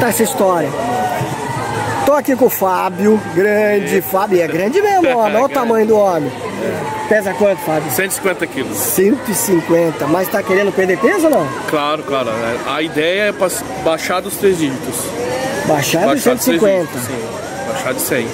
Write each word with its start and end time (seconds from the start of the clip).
Tá 0.00 0.08
essa 0.08 0.22
história. 0.22 0.68
Tô 2.06 2.12
aqui 2.14 2.34
com 2.36 2.46
o 2.46 2.50
Fábio, 2.50 3.20
grande 3.34 4.00
Fábio, 4.00 4.40
é 4.40 4.46
grande 4.46 4.80
mesmo, 4.80 5.08
homem. 5.18 5.36
Olha 5.36 5.44
o 5.44 5.48
tamanho 5.50 5.86
do 5.86 5.96
homem. 5.96 6.30
Pesa 7.08 7.34
quanto, 7.34 7.58
Fábio? 7.60 7.90
150 7.90 8.46
quilos. 8.46 8.76
150, 8.76 10.06
mas 10.06 10.28
tá 10.28 10.42
querendo 10.42 10.72
perder 10.72 10.98
peso 10.98 11.24
ou 11.26 11.30
não? 11.30 11.48
Claro, 11.68 12.02
claro. 12.04 12.28
A 12.66 12.80
ideia 12.82 13.22
é 13.28 13.34
baixar 13.84 14.20
dos 14.20 14.36
três 14.36 14.58
dígitos. 14.58 14.94
Baixar 15.66 16.00
de 16.00 16.06
Baixar 16.06 16.34
dos 16.34 16.44
três 16.44 16.60
150. 16.60 16.78
dígitos, 16.92 17.02
sim. 17.02 17.68
Baixar 17.72 17.94
de 17.94 18.00
100. 18.00 18.28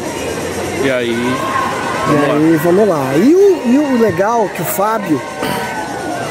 E 0.84 0.90
aí, 0.90 1.10
E 1.10 2.12
vamos 2.12 2.28
lá. 2.28 2.34
aí, 2.34 2.56
vamos 2.62 2.88
lá. 2.88 3.12
E 3.16 3.34
o, 3.34 3.62
e 3.66 3.78
o 3.78 4.00
legal 4.00 4.44
é 4.44 4.48
que 4.48 4.62
o 4.62 4.64
Fábio 4.64 5.20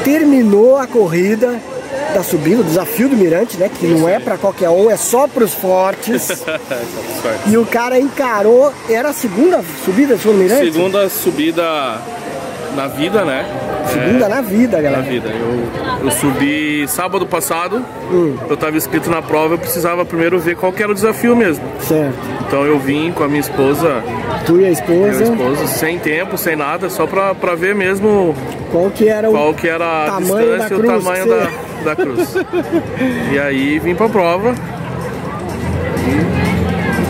terminou 0.02 0.78
a 0.78 0.86
corrida 0.86 1.58
da 2.14 2.22
subida, 2.22 2.60
o 2.60 2.64
desafio 2.64 3.08
do 3.08 3.16
Mirante, 3.16 3.56
né? 3.58 3.68
Que 3.68 3.86
não 3.86 4.08
é 4.08 4.18
pra 4.18 4.38
qualquer 4.38 4.70
um, 4.70 4.90
é 4.90 4.96
só 4.96 5.26
pros 5.26 5.52
fortes. 5.52 6.22
Sorte. 6.44 7.48
e 7.50 7.56
o 7.58 7.66
cara 7.66 7.98
encarou, 7.98 8.72
era 8.88 9.10
a 9.10 9.12
segunda 9.12 9.60
subida 9.84 10.16
do 10.16 10.32
Mirante? 10.32 10.72
Segunda 10.72 11.08
subida 11.08 11.62
na 12.76 12.86
vida, 12.88 13.24
né? 13.24 13.44
Segunda 13.92 14.28
na 14.28 14.40
vida, 14.40 14.76
Na 14.78 14.82
galera. 14.82 15.02
vida. 15.02 15.28
Eu, 15.28 16.04
eu 16.06 16.10
subi 16.10 16.86
sábado 16.88 17.26
passado, 17.26 17.84
Hum. 18.10 18.36
eu 18.48 18.54
estava 18.54 18.76
inscrito 18.76 19.10
na 19.10 19.20
prova, 19.22 19.54
eu 19.54 19.58
precisava 19.58 20.04
primeiro 20.04 20.38
ver 20.40 20.56
qual 20.56 20.72
que 20.72 20.82
era 20.82 20.90
o 20.90 20.94
desafio 20.94 21.36
mesmo. 21.36 21.62
Certo. 21.80 22.14
Então 22.46 22.64
eu 22.64 22.78
vim 22.78 23.12
com 23.12 23.22
a 23.24 23.28
minha 23.28 23.40
esposa, 23.40 24.02
Tu 24.46 24.52
e 24.52 24.54
a 24.54 24.58
minha 24.58 24.70
esposa, 24.72 25.22
esposa, 25.24 25.66
sem 25.66 25.98
tempo, 25.98 26.36
sem 26.36 26.56
nada, 26.56 26.88
só 26.90 27.06
pra, 27.06 27.34
pra 27.34 27.54
ver 27.54 27.74
mesmo 27.74 28.34
qual 28.72 28.90
que 28.90 29.08
era 29.08 29.28
o 29.28 29.32
qual 29.32 29.54
que 29.54 29.68
era 29.68 29.84
a 30.04 30.06
tamanho 30.06 30.58
distância 30.58 30.74
e 30.74 30.78
o 30.78 30.82
tamanho 30.84 31.26
da, 31.28 31.50
da 31.84 31.94
cruz. 31.94 32.34
e 33.32 33.38
aí 33.38 33.78
vim 33.78 33.94
pra 33.94 34.08
prova. 34.08 34.54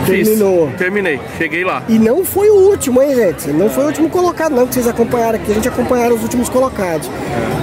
Fiz. 0.05 0.27
Terminou. 0.27 0.69
Terminei, 0.77 1.19
cheguei 1.37 1.63
lá. 1.63 1.83
E 1.89 1.97
não 1.97 2.23
foi 2.23 2.49
o 2.49 2.55
último, 2.55 3.01
hein, 3.01 3.15
gente? 3.15 3.47
Não 3.49 3.69
foi 3.69 3.85
o 3.85 3.87
último 3.87 4.09
colocado, 4.09 4.53
não, 4.53 4.67
que 4.67 4.75
vocês 4.75 4.87
acompanharam 4.87 5.39
aqui. 5.39 5.51
A 5.51 5.55
gente 5.55 5.67
acompanharam 5.67 6.15
os 6.15 6.21
últimos 6.21 6.47
colocados. 6.47 7.09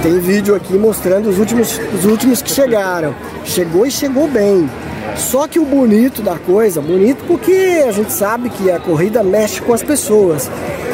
Tem 0.03 0.19
vídeo 0.19 0.55
aqui 0.55 0.75
mostrando 0.75 1.29
os 1.29 1.39
últimos, 1.39 1.81
os 1.95 2.05
últimos 2.05 2.43
que 2.43 2.51
chegaram. 2.51 3.15
Chegou 3.45 3.87
e 3.87 3.91
chegou 3.91 4.27
bem. 4.27 4.69
Só 5.17 5.47
que 5.47 5.59
o 5.59 5.65
bonito 5.65 6.23
da 6.23 6.37
coisa, 6.37 6.81
bonito 6.81 7.25
porque 7.27 7.85
a 7.87 7.93
gente 7.93 8.13
sabe 8.13 8.51
que 8.51 8.71
a 8.71 8.81
corrida 8.81 9.23
mexe 9.23 9.61
com 9.61 9.73
as 9.73 9.83
pessoas. 9.83 10.51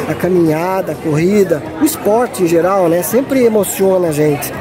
A 0.07 0.13
caminhada, 0.13 0.91
a 0.91 0.95
corrida, 0.95 1.63
o 1.81 1.85
esporte 1.85 2.43
em 2.43 2.47
geral, 2.47 2.89
né? 2.89 3.01
Sempre 3.01 3.43
emociona 3.43 4.09
a 4.09 4.11
gente. 4.11 4.51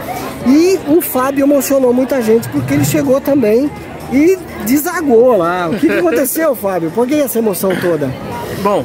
E 0.48 0.78
o 0.88 1.00
Fábio 1.00 1.44
emocionou 1.44 1.92
muita 1.92 2.22
gente 2.22 2.48
porque 2.48 2.74
ele 2.74 2.84
chegou 2.84 3.20
também 3.20 3.70
e 4.12 4.38
desagou 4.64 5.36
lá. 5.36 5.68
O 5.68 5.76
que, 5.76 5.86
que 5.86 5.92
aconteceu, 5.98 6.54
Fábio? 6.54 6.90
Por 6.90 7.06
que 7.06 7.14
essa 7.14 7.38
emoção 7.38 7.76
toda? 7.76 8.10
Bom, 8.62 8.84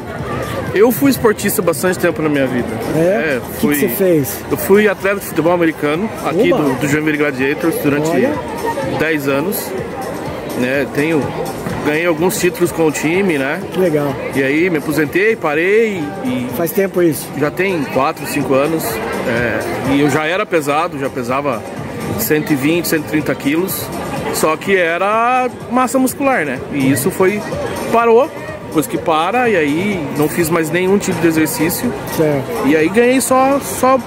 eu 0.74 0.92
fui 0.92 1.12
esportista 1.12 1.62
bastante 1.62 1.98
tempo 2.00 2.22
na 2.22 2.30
minha 2.30 2.48
vida. 2.48 2.68
É? 2.96 3.38
O 3.38 3.54
que 3.54 3.60
fui, 3.60 3.76
que 3.76 3.82
você 3.82 3.90
fez? 3.90 4.38
Eu 4.52 4.58
fui 4.58 4.88
atleta 4.88 5.20
de 5.20 5.26
futebol 5.28 5.54
americano 5.54 6.10
aqui 6.26 6.52
Oba! 6.52 6.64
do, 6.64 6.74
do 6.80 6.88
Joinville 6.88 7.18
Gladiators 7.18 7.76
durante 7.82 8.10
Olha. 8.10 8.34
10 9.00 9.28
anos. 9.28 9.72
Né, 10.60 10.86
tenho, 10.94 11.20
ganhei 11.86 12.06
alguns 12.06 12.40
títulos 12.40 12.72
com 12.72 12.88
o 12.88 12.92
time, 12.92 13.38
né? 13.38 13.62
Que 13.72 13.80
legal. 13.80 14.14
E 14.36 14.42
aí 14.44 14.70
me 14.70 14.78
aposentei, 14.78 15.36
parei 15.36 16.04
e 16.24 16.48
Faz 16.56 16.72
tempo 16.72 17.02
isso. 17.02 17.28
já 17.38 17.52
tem 17.52 17.84
4, 17.84 18.26
5 18.28 18.54
anos. 18.54 18.84
é, 19.28 19.94
e 19.94 20.02
eu 20.02 20.10
já 20.10 20.26
era 20.26 20.46
pesado, 20.46 20.98
já 21.00 21.10
pesava 21.10 21.62
120, 22.20 22.88
130 22.88 23.36
quilos. 23.36 23.86
Só 24.34 24.56
que 24.58 24.76
era 24.76 25.50
massa 25.72 26.00
muscular, 26.00 26.46
né? 26.46 26.60
E 26.72 26.92
isso 26.92 27.12
foi. 27.12 27.40
parou, 27.92 28.30
depois 28.68 28.88
que 28.88 28.98
para, 28.98 29.48
e 29.50 29.56
aí 29.56 30.04
não 30.18 30.28
fiz 30.28 30.50
mais 30.50 30.72
nenhum 30.72 30.98
tipo 30.98 31.20
de 31.22 31.28
exercício. 31.28 31.94
Certo. 32.18 32.68
E 32.68 32.76
aí 32.76 32.90
ganhei 32.90 33.22
só, 33.22 33.60
só 33.60 34.00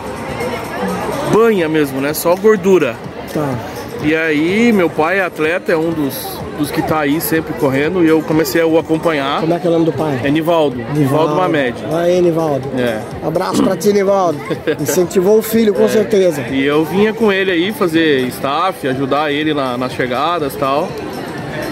banha 1.33 1.69
mesmo, 1.69 2.00
né? 2.00 2.12
Só 2.15 2.34
gordura. 2.34 2.97
Tá. 3.33 3.55
E 4.03 4.15
aí 4.15 4.73
meu 4.73 4.89
pai 4.89 5.19
é 5.19 5.25
atleta, 5.25 5.73
é 5.73 5.77
um 5.77 5.91
dos, 5.91 6.39
dos 6.59 6.71
que 6.71 6.81
tá 6.81 7.01
aí 7.01 7.21
sempre 7.21 7.53
correndo, 7.55 8.05
e 8.05 8.09
eu 8.09 8.23
comecei 8.23 8.61
a 8.61 8.67
o 8.67 8.79
acompanhar. 8.79 9.41
Como 9.41 9.53
é 9.53 9.59
que 9.59 9.67
é 9.67 9.71
o 9.71 9.73
nome 9.73 9.84
do 9.84 9.93
pai? 9.93 10.21
É 10.23 10.31
Nivaldo, 10.31 10.77
Nivaldo 10.95 11.34
Mamed. 11.34 11.75
Aí, 11.93 12.21
Nivaldo. 12.21 12.69
É. 12.79 13.01
Abraço 13.27 13.62
pra 13.65 13.77
ti, 13.77 13.93
Nivaldo. 13.93 14.39
Incentivou 14.81 15.39
o 15.39 15.43
filho, 15.43 15.75
com 15.75 15.89
certeza. 15.89 16.43
E 16.53 16.65
eu 16.65 16.85
vinha 16.85 17.12
com 17.12 17.33
ele 17.33 17.51
aí 17.51 17.73
fazer 17.73 18.21
staff, 18.29 18.87
ajudar 18.87 19.33
ele 19.33 19.53
na- 19.53 19.77
nas 19.77 19.93
chegadas 19.93 20.55
e 20.55 20.59
tal. 20.59 20.89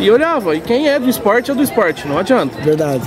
E 0.00 0.10
olhava, 0.10 0.56
e 0.56 0.60
quem 0.60 0.88
é 0.88 0.98
do 0.98 1.08
esporte 1.08 1.52
é 1.52 1.54
do 1.54 1.62
esporte, 1.62 2.08
não 2.08 2.18
adianta. 2.18 2.60
Verdade. 2.62 3.04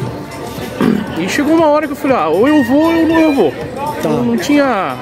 E 1.19 1.27
chegou 1.27 1.55
uma 1.55 1.67
hora 1.67 1.85
que 1.85 1.91
eu 1.93 1.97
falei, 1.97 2.15
ah, 2.15 2.29
ou 2.29 2.47
eu 2.47 2.63
vou 2.63 2.83
ou 2.85 3.05
não 3.07 3.19
eu 3.19 3.33
vou. 3.33 3.51
Tá. 4.01 4.07
Não, 4.09 4.23
não 4.23 4.37
tinha. 4.37 4.95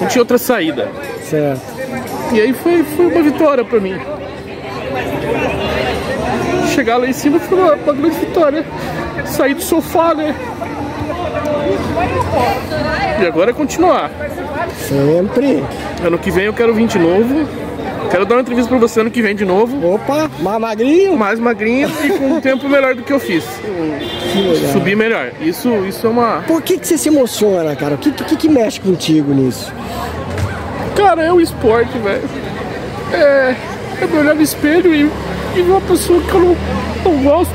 Não 0.00 0.06
tinha 0.06 0.22
outra 0.22 0.38
saída. 0.38 0.88
Certo. 1.28 1.73
E 2.34 2.40
aí 2.40 2.52
foi, 2.52 2.82
foi 2.82 3.06
uma 3.06 3.22
vitória 3.22 3.64
pra 3.64 3.78
mim. 3.78 3.94
Chegar 6.74 6.96
lá 6.96 7.06
em 7.06 7.12
cima 7.12 7.38
foi 7.38 7.56
uma, 7.56 7.74
uma 7.74 7.92
grande 7.92 8.18
vitória. 8.18 8.64
Sair 9.24 9.54
do 9.54 9.62
sofá, 9.62 10.14
né? 10.14 10.34
E 13.22 13.26
agora 13.26 13.52
é 13.52 13.54
continuar. 13.54 14.10
Sempre. 14.88 15.62
Ano 16.04 16.18
que 16.18 16.30
vem 16.32 16.46
eu 16.46 16.52
quero 16.52 16.74
vir 16.74 16.88
de 16.88 16.98
novo. 16.98 17.46
Quero 18.10 18.26
dar 18.26 18.34
uma 18.34 18.40
entrevista 18.42 18.68
pra 18.68 18.78
você 18.78 19.00
ano 19.00 19.10
que 19.10 19.22
vem 19.22 19.34
de 19.34 19.44
novo. 19.44 19.94
Opa, 19.94 20.28
mais 20.40 20.60
magrinho. 20.60 21.16
Mais 21.16 21.38
magrinho 21.38 21.88
e 22.04 22.08
com 22.10 22.32
um 22.32 22.40
tempo 22.40 22.68
melhor 22.68 22.94
do 22.96 23.02
que 23.02 23.12
eu 23.12 23.20
fiz. 23.20 23.44
Que 24.34 24.40
legal. 24.40 24.72
Subir 24.72 24.96
melhor. 24.96 25.30
Isso, 25.40 25.68
isso 25.86 26.08
é 26.08 26.10
uma. 26.10 26.42
Por 26.44 26.60
que, 26.60 26.76
que 26.76 26.88
você 26.88 26.98
se 26.98 27.08
emociona, 27.08 27.76
cara? 27.76 27.94
O 27.94 27.98
que, 27.98 28.10
que, 28.10 28.36
que 28.36 28.48
mexe 28.48 28.80
contigo 28.80 29.32
nisso? 29.32 29.72
Cara, 30.96 31.22
é 31.24 31.32
o 31.32 31.40
esporte, 31.40 31.96
velho. 31.98 32.28
É. 33.12 33.54
É 34.02 34.06
me 34.06 34.18
olhar 34.18 34.34
no 34.34 34.42
espelho 34.42 34.92
e, 34.94 35.02
e 35.56 35.62
ver 35.62 35.70
uma 35.70 35.80
pessoa 35.80 36.20
que 36.22 36.34
eu 36.34 36.40
não, 36.40 36.56
não 37.04 37.22
gosto. 37.22 37.54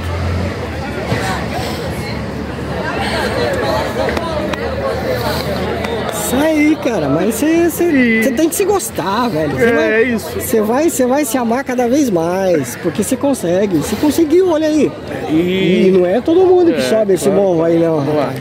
Isso 6.14 6.36
aí, 6.36 6.76
cara. 6.84 7.10
Mas 7.10 7.36
você, 7.36 8.34
tem 8.36 8.50
que 8.50 8.56
se 8.56 8.66
gostar, 8.66 9.30
velho. 9.30 9.52
Você 9.52 9.64
É, 9.66 9.72
vai- 9.74 9.92
é 9.94 10.02
isso. 10.04 10.30
Você 10.40 10.62
vai, 10.62 10.90
vai 10.90 11.26
se 11.26 11.38
amar 11.38 11.64
cada 11.64 11.88
vez 11.88 12.10
mais, 12.10 12.76
porque 12.78 13.04
você 13.04 13.16
consegue. 13.16 13.78
Você 13.78 13.96
conseguiu, 13.96 14.50
olha 14.50 14.68
aí. 14.68 14.92
E 15.30 15.88
E, 15.88 15.92
não 15.92 16.06
é 16.06 16.22
todo 16.22 16.46
mundo 16.46 16.72
que 16.74 16.80
É, 16.80 16.82
sobe 16.82 17.14
esse 17.14 17.26
claro, 17.26 17.42
morro 17.42 17.64
aí, 17.64 17.80
não, 17.80 18.00
rapaz. 18.00 18.38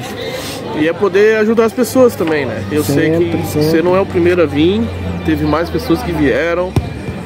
E 0.81 0.89
é 0.89 0.93
poder 0.93 1.37
ajudar 1.39 1.65
as 1.66 1.72
pessoas 1.72 2.15
também, 2.15 2.47
né? 2.47 2.62
Eu 2.71 2.83
sei 2.84 3.11
Sempre, 3.12 3.25
que 3.39 3.47
sempre. 3.47 3.65
você 3.71 3.83
não 3.83 3.97
é 3.97 4.00
o 4.00 4.06
primeiro 4.06 4.43
a 4.43 4.47
vir, 4.47 4.81
teve 5.25 5.44
mais 5.44 5.69
pessoas 5.69 6.03
que 6.03 6.12
vieram 6.12 6.72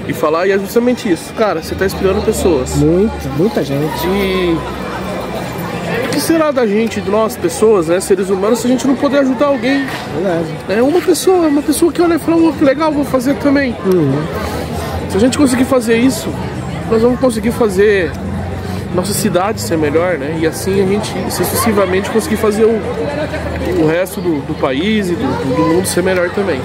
e 0.09 0.13
falar, 0.13 0.47
e 0.47 0.53
é 0.53 0.59
justamente 0.59 1.11
isso. 1.11 1.33
Cara, 1.35 1.63
você 1.63 1.75
tá 1.75 1.87
inspirando 1.87 2.21
pessoas. 2.23 2.75
Muita, 2.77 3.29
muita 3.37 3.63
gente. 3.63 4.07
E 4.07 4.57
o 6.07 6.09
que 6.11 6.21
será 6.21 6.51
da 6.51 6.67
gente, 6.67 7.01
de 7.01 7.11
nós, 7.11 7.37
pessoas, 7.37 7.87
né, 7.89 8.01
seres 8.01 8.29
humanos, 8.31 8.61
se 8.61 8.67
a 8.67 8.71
gente 8.71 8.87
não 8.87 8.95
poder 8.97 9.19
ajudar 9.19 9.47
alguém? 9.47 9.85
Verdade. 10.15 10.47
É 10.69 10.83
uma 10.83 11.01
pessoa, 11.01 11.47
uma 11.49 11.63
pessoa 11.63 11.93
que 11.93 12.01
olha 12.03 12.15
e 12.15 12.19
fala, 12.19 12.37
"Oh, 12.49 12.53
que 12.53 12.65
legal, 12.65 12.91
vou 12.93 13.05
fazer 13.05 13.35
também. 13.37 13.75
Se 15.11 15.17
a 15.17 15.21
gente 15.21 15.37
conseguir 15.39 15.65
fazer 15.65 15.97
isso, 15.97 16.29
nós 16.91 17.03
vamos 17.03 17.21
conseguir 17.21 17.53
fazer 17.53 18.11
nossa 18.95 19.13
cidade 19.13 19.61
ser 19.61 19.77
melhor, 19.79 20.19
né? 20.19 20.39
E 20.41 20.47
assim 20.47 20.83
a 20.83 20.87
gente 20.87 21.11
sucessivamente 21.33 22.11
conseguir 22.11 22.37
fazer 22.37 22.65
o, 22.65 22.81
o 23.83 23.87
resto 23.87 24.21
do, 24.21 24.41
do 24.43 24.55
país 24.55 25.09
e 25.11 25.15
do, 25.15 25.55
do 25.55 25.63
mundo 25.75 25.87
ser 25.87 26.03
melhor 26.03 26.31
também. 26.31 26.61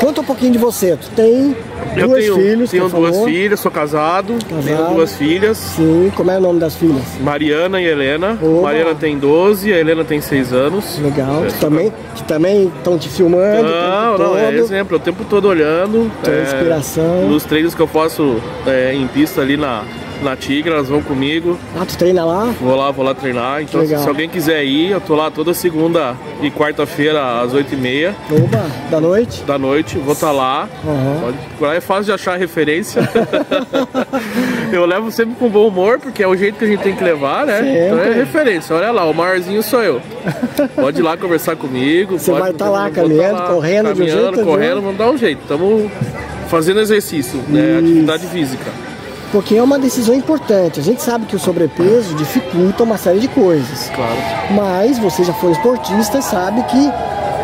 Conta 0.00 0.20
um 0.20 0.24
pouquinho 0.24 0.52
de 0.52 0.58
você. 0.58 0.96
Tu 0.96 1.10
tem 1.10 1.56
Eu 1.96 2.08
duas 2.08 2.20
tenho, 2.20 2.34
filhos, 2.36 2.70
tenho 2.70 2.88
duas 2.88 3.10
falou. 3.10 3.26
filhas, 3.26 3.60
sou 3.60 3.70
casado, 3.70 4.36
tenho 4.48 4.76
Casado. 4.78 4.94
duas 4.94 5.14
filhas. 5.14 5.56
Sim, 5.58 6.10
como 6.16 6.30
é 6.30 6.38
o 6.38 6.40
nome 6.40 6.58
das 6.58 6.74
filhas? 6.74 7.02
Mariana 7.20 7.80
e 7.80 7.86
Helena. 7.86 8.38
Oba. 8.42 8.62
Mariana 8.62 8.94
tem 8.94 9.18
12, 9.18 9.72
a 9.72 9.78
Helena 9.78 10.04
tem 10.04 10.20
6 10.20 10.52
anos. 10.52 10.98
Legal. 10.98 11.44
É, 11.44 11.48
Que 11.48 11.60
também 11.60 11.92
que 12.14 12.24
também 12.24 12.72
estão 12.76 12.98
te 12.98 13.08
filmando. 13.08 13.62
Não, 13.62 14.18
não, 14.18 14.38
é 14.38 14.52
exemplo, 14.54 14.96
o 14.96 15.00
tempo 15.00 15.24
todo 15.24 15.46
olhando. 15.48 16.10
Tua 16.22 16.34
é, 16.34 16.42
inspiração. 16.42 17.28
Nos 17.28 17.44
treinos 17.44 17.74
que 17.74 17.80
eu 17.80 17.86
faço 17.86 18.36
é, 18.66 18.92
em 18.94 19.06
pista 19.06 19.40
ali 19.40 19.56
na, 19.56 19.84
na 20.22 20.36
Tigra, 20.36 20.74
elas 20.74 20.88
vão 20.88 21.02
comigo. 21.02 21.58
Ah, 21.78 21.84
tu 21.84 21.96
treina 21.96 22.24
lá? 22.24 22.44
Vou 22.60 22.76
lá, 22.76 22.90
vou 22.90 23.04
lá 23.04 23.14
treinar. 23.14 23.62
Então, 23.62 23.80
Legal. 23.80 24.02
se 24.02 24.08
alguém 24.08 24.28
quiser 24.28 24.64
ir, 24.64 24.90
eu 24.90 25.00
tô 25.00 25.14
lá 25.14 25.30
toda 25.30 25.54
segunda 25.54 26.14
e 26.42 26.50
quarta-feira 26.50 27.40
às 27.40 27.52
8h30 27.52 28.14
Oba, 28.30 28.66
da 28.90 29.00
noite? 29.00 29.42
da 29.44 29.58
noite. 29.58 29.98
Vou 29.98 30.12
estar 30.12 30.32
lá. 30.32 30.68
Aham. 30.86 31.20
Pode 31.20 31.38
procurar, 31.38 31.74
é 31.74 31.80
fácil 31.80 32.04
de 32.04 32.12
achar 32.12 32.38
referência. 32.38 33.02
eu 34.72 34.84
levo 34.86 35.10
sempre 35.10 35.34
com 35.36 35.48
bom 35.48 35.66
humor, 35.68 35.98
porque 35.98 36.22
é 36.22 36.28
o 36.28 36.36
jeito 36.36 36.58
que 36.58 36.64
a 36.64 36.68
gente 36.68 36.82
tem 36.82 36.94
que 36.94 37.02
levar, 37.04 37.46
né? 37.46 37.58
Sempre. 37.58 37.86
Então 37.86 37.98
é 38.00 38.12
referência. 38.14 38.76
Olha 38.76 38.90
lá, 38.90 39.04
o 39.04 39.14
maiorzinho 39.14 39.62
sou 39.62 39.82
eu. 39.82 40.00
Pode 40.74 41.00
ir 41.00 41.02
lá 41.02 41.16
conversar 41.16 41.56
comigo. 41.56 42.18
Você 42.18 42.32
vai 42.32 42.52
tá 42.52 42.68
lá 42.68 42.84
tá 42.84 43.02
caminhando, 43.02 43.42
correndo 43.42 43.86
de 43.86 43.92
um 43.92 43.96
caminhando, 43.96 44.20
jeito 44.22 44.36
de 44.38 44.44
correndo, 44.44 44.82
vamos 44.82 44.98
dar 44.98 45.10
um 45.10 45.16
jeito. 45.16 45.42
Estamos 45.42 45.90
fazendo 46.48 46.80
exercício, 46.80 47.40
né? 47.48 47.78
Atividade 47.78 48.26
física. 48.26 48.89
Porque 49.32 49.54
é 49.54 49.62
uma 49.62 49.78
decisão 49.78 50.14
importante. 50.14 50.80
A 50.80 50.82
gente 50.82 51.02
sabe 51.02 51.26
que 51.26 51.36
o 51.36 51.38
sobrepeso 51.38 52.14
dificulta 52.14 52.82
uma 52.82 52.96
série 52.96 53.20
de 53.20 53.28
coisas. 53.28 53.90
Claro. 53.94 54.16
Mas 54.54 54.98
você 54.98 55.22
já 55.22 55.32
foi 55.32 55.52
esportista 55.52 56.18
e 56.18 56.22
sabe 56.22 56.62
que 56.64 56.92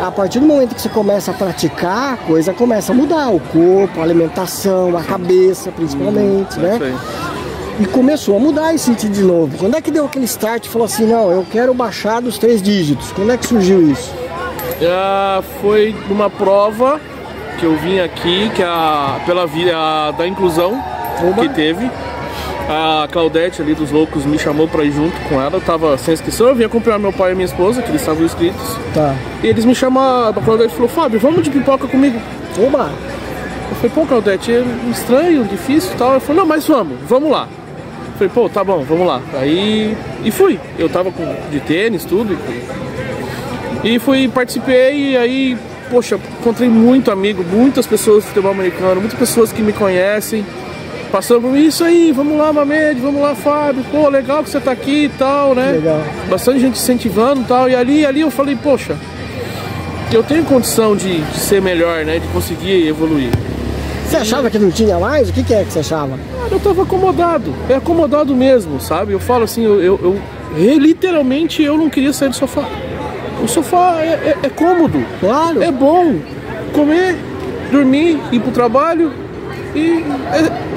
a 0.01 0.11
partir 0.11 0.39
do 0.39 0.45
momento 0.45 0.75
que 0.75 0.81
você 0.81 0.89
começa 0.89 1.31
a 1.31 1.33
praticar, 1.33 2.13
a 2.13 2.17
coisa 2.17 2.53
começa 2.53 2.91
a 2.91 2.95
mudar. 2.95 3.29
O 3.29 3.39
corpo, 3.39 3.99
a 3.99 4.03
alimentação, 4.03 4.97
a 4.97 5.03
cabeça, 5.03 5.71
principalmente, 5.71 6.57
É 6.59 6.61
né? 6.61 6.99
E 7.79 7.85
começou 7.85 8.35
a 8.35 8.39
mudar 8.39 8.73
esse 8.73 8.85
sentido 8.85 9.13
de 9.13 9.21
novo. 9.21 9.57
Quando 9.57 9.75
é 9.75 9.81
que 9.81 9.91
deu 9.91 10.05
aquele 10.05 10.25
start 10.25 10.65
e 10.65 10.69
falou 10.69 10.85
assim, 10.85 11.05
não, 11.05 11.31
eu 11.31 11.45
quero 11.49 11.73
baixar 11.73 12.21
dos 12.21 12.37
três 12.37 12.61
dígitos? 12.61 13.11
Quando 13.11 13.31
é 13.31 13.37
que 13.37 13.45
surgiu 13.45 13.91
isso? 13.91 14.13
Ah, 14.81 15.41
foi 15.61 15.95
numa 16.09 16.29
prova 16.29 16.99
que 17.59 17.65
eu 17.65 17.77
vim 17.77 17.99
aqui, 17.99 18.49
que 18.55 18.61
é 18.61 18.65
a, 18.65 19.19
pela 19.25 19.45
via 19.45 20.11
da 20.17 20.27
inclusão 20.27 20.83
Oba. 21.23 21.41
que 21.41 21.49
teve. 21.49 21.89
A 22.69 23.07
Claudete 23.09 23.61
ali 23.61 23.73
dos 23.73 23.91
Loucos 23.91 24.25
me 24.25 24.37
chamou 24.37 24.67
pra 24.67 24.83
ir 24.83 24.91
junto 24.91 25.17
com 25.29 25.41
ela. 25.41 25.55
Eu 25.55 25.61
tava 25.61 25.97
sem 25.97 26.13
inscrição, 26.13 26.47
eu 26.47 26.55
vim 26.55 26.65
acompanhar 26.65 26.99
meu 26.99 27.13
pai 27.13 27.31
e 27.31 27.35
minha 27.35 27.45
esposa, 27.45 27.81
que 27.81 27.89
eles 27.89 28.01
estavam 28.01 28.25
inscritos. 28.25 28.77
Tá. 28.93 29.15
E 29.41 29.47
eles 29.47 29.63
me 29.63 29.73
chamaram, 29.73 30.37
a 30.37 30.43
Claudete 30.43 30.73
falou, 30.73 30.89
Fábio, 30.89 31.19
vamos 31.19 31.43
de 31.43 31.49
pipoca 31.49 31.87
comigo. 31.87 32.19
Oba! 32.59 32.91
Eu 33.69 33.75
falei, 33.77 33.91
pô, 33.93 34.05
Claudete, 34.05 34.51
é 34.51 34.63
estranho, 34.91 35.45
difícil 35.45 35.93
e 35.93 35.95
tal. 35.95 36.11
Ela 36.11 36.19
falou, 36.19 36.41
não, 36.41 36.47
mas 36.47 36.67
vamos, 36.67 36.97
vamos 37.07 37.31
lá. 37.31 37.47
Eu 38.07 38.13
falei, 38.13 38.29
pô, 38.33 38.49
tá 38.49 38.63
bom, 38.63 38.83
vamos 38.83 39.07
lá. 39.07 39.21
Aí, 39.35 39.95
e 40.25 40.31
fui. 40.31 40.59
Eu 40.77 40.89
tava 40.89 41.09
com, 41.11 41.23
de 41.49 41.61
tênis, 41.61 42.03
tudo. 42.03 42.37
E 43.83 43.97
fui, 43.99 44.27
participei, 44.27 45.11
e 45.11 45.17
aí, 45.17 45.57
poxa, 45.89 46.19
encontrei 46.41 46.67
muito 46.67 47.11
amigo, 47.11 47.43
muitas 47.43 47.87
pessoas 47.87 48.23
do 48.23 48.27
futebol 48.27 48.51
americano, 48.51 48.99
muitas 48.99 49.17
pessoas 49.17 49.53
que 49.53 49.61
me 49.61 49.71
conhecem. 49.71 50.45
Passando 51.11 51.41
por 51.41 51.51
mim, 51.51 51.65
isso 51.67 51.83
aí, 51.83 52.11
vamos 52.11 52.37
lá, 52.37 52.51
Mamed, 52.51 52.99
vamos 52.99 53.21
lá, 53.21 53.33
Fábio, 53.33 53.83
pô, 53.89 54.09
legal 54.09 54.43
que 54.43 54.49
você 54.49 54.59
tá 54.59 54.71
aqui 54.71 55.05
e 55.05 55.09
tal, 55.09 55.55
né? 55.55 55.71
Legal. 55.71 56.01
Bastante 56.29 56.59
gente 56.59 56.73
incentivando 56.77 57.41
e 57.41 57.43
tal. 57.45 57.69
E 57.69 57.75
ali, 57.75 58.05
ali 58.05 58.21
eu 58.21 58.29
falei, 58.29 58.55
poxa, 58.61 58.95
eu 60.11 60.21
tenho 60.21 60.43
condição 60.43 60.95
de, 60.95 61.19
de 61.21 61.37
ser 61.39 61.61
melhor, 61.61 62.03
né? 62.03 62.19
De 62.19 62.27
conseguir 62.27 62.87
evoluir. 62.87 63.29
Você 64.05 64.17
achava 64.17 64.49
que 64.49 64.59
não 64.59 64.69
tinha 64.69 64.99
mais? 64.99 65.29
O 65.29 65.33
que, 65.33 65.43
que 65.43 65.53
é 65.53 65.63
que 65.63 65.71
você 65.71 65.79
achava? 65.79 66.17
Cara, 66.39 66.49
eu 66.51 66.59
tava 66.59 66.83
acomodado. 66.83 67.53
É 67.69 67.75
acomodado 67.75 68.35
mesmo, 68.35 68.79
sabe? 68.79 69.13
Eu 69.13 69.19
falo 69.19 69.43
assim, 69.45 69.63
eu, 69.63 69.81
eu, 69.81 69.99
eu- 70.55 70.77
literalmente 70.79 71.61
eu 71.63 71.77
não 71.77 71.89
queria 71.89 72.11
sair 72.13 72.29
do 72.29 72.35
sofá. 72.35 72.65
O 73.43 73.47
sofá 73.47 73.97
é, 74.01 74.07
é- 74.07 74.37
é 74.43 74.49
cômodo, 74.49 75.03
Claro. 75.19 75.61
é 75.61 75.71
bom. 75.71 76.15
Comer, 76.73 77.15
dormir, 77.71 78.19
ir 78.31 78.39
pro 78.39 78.51
trabalho. 78.51 79.11
E 79.75 80.03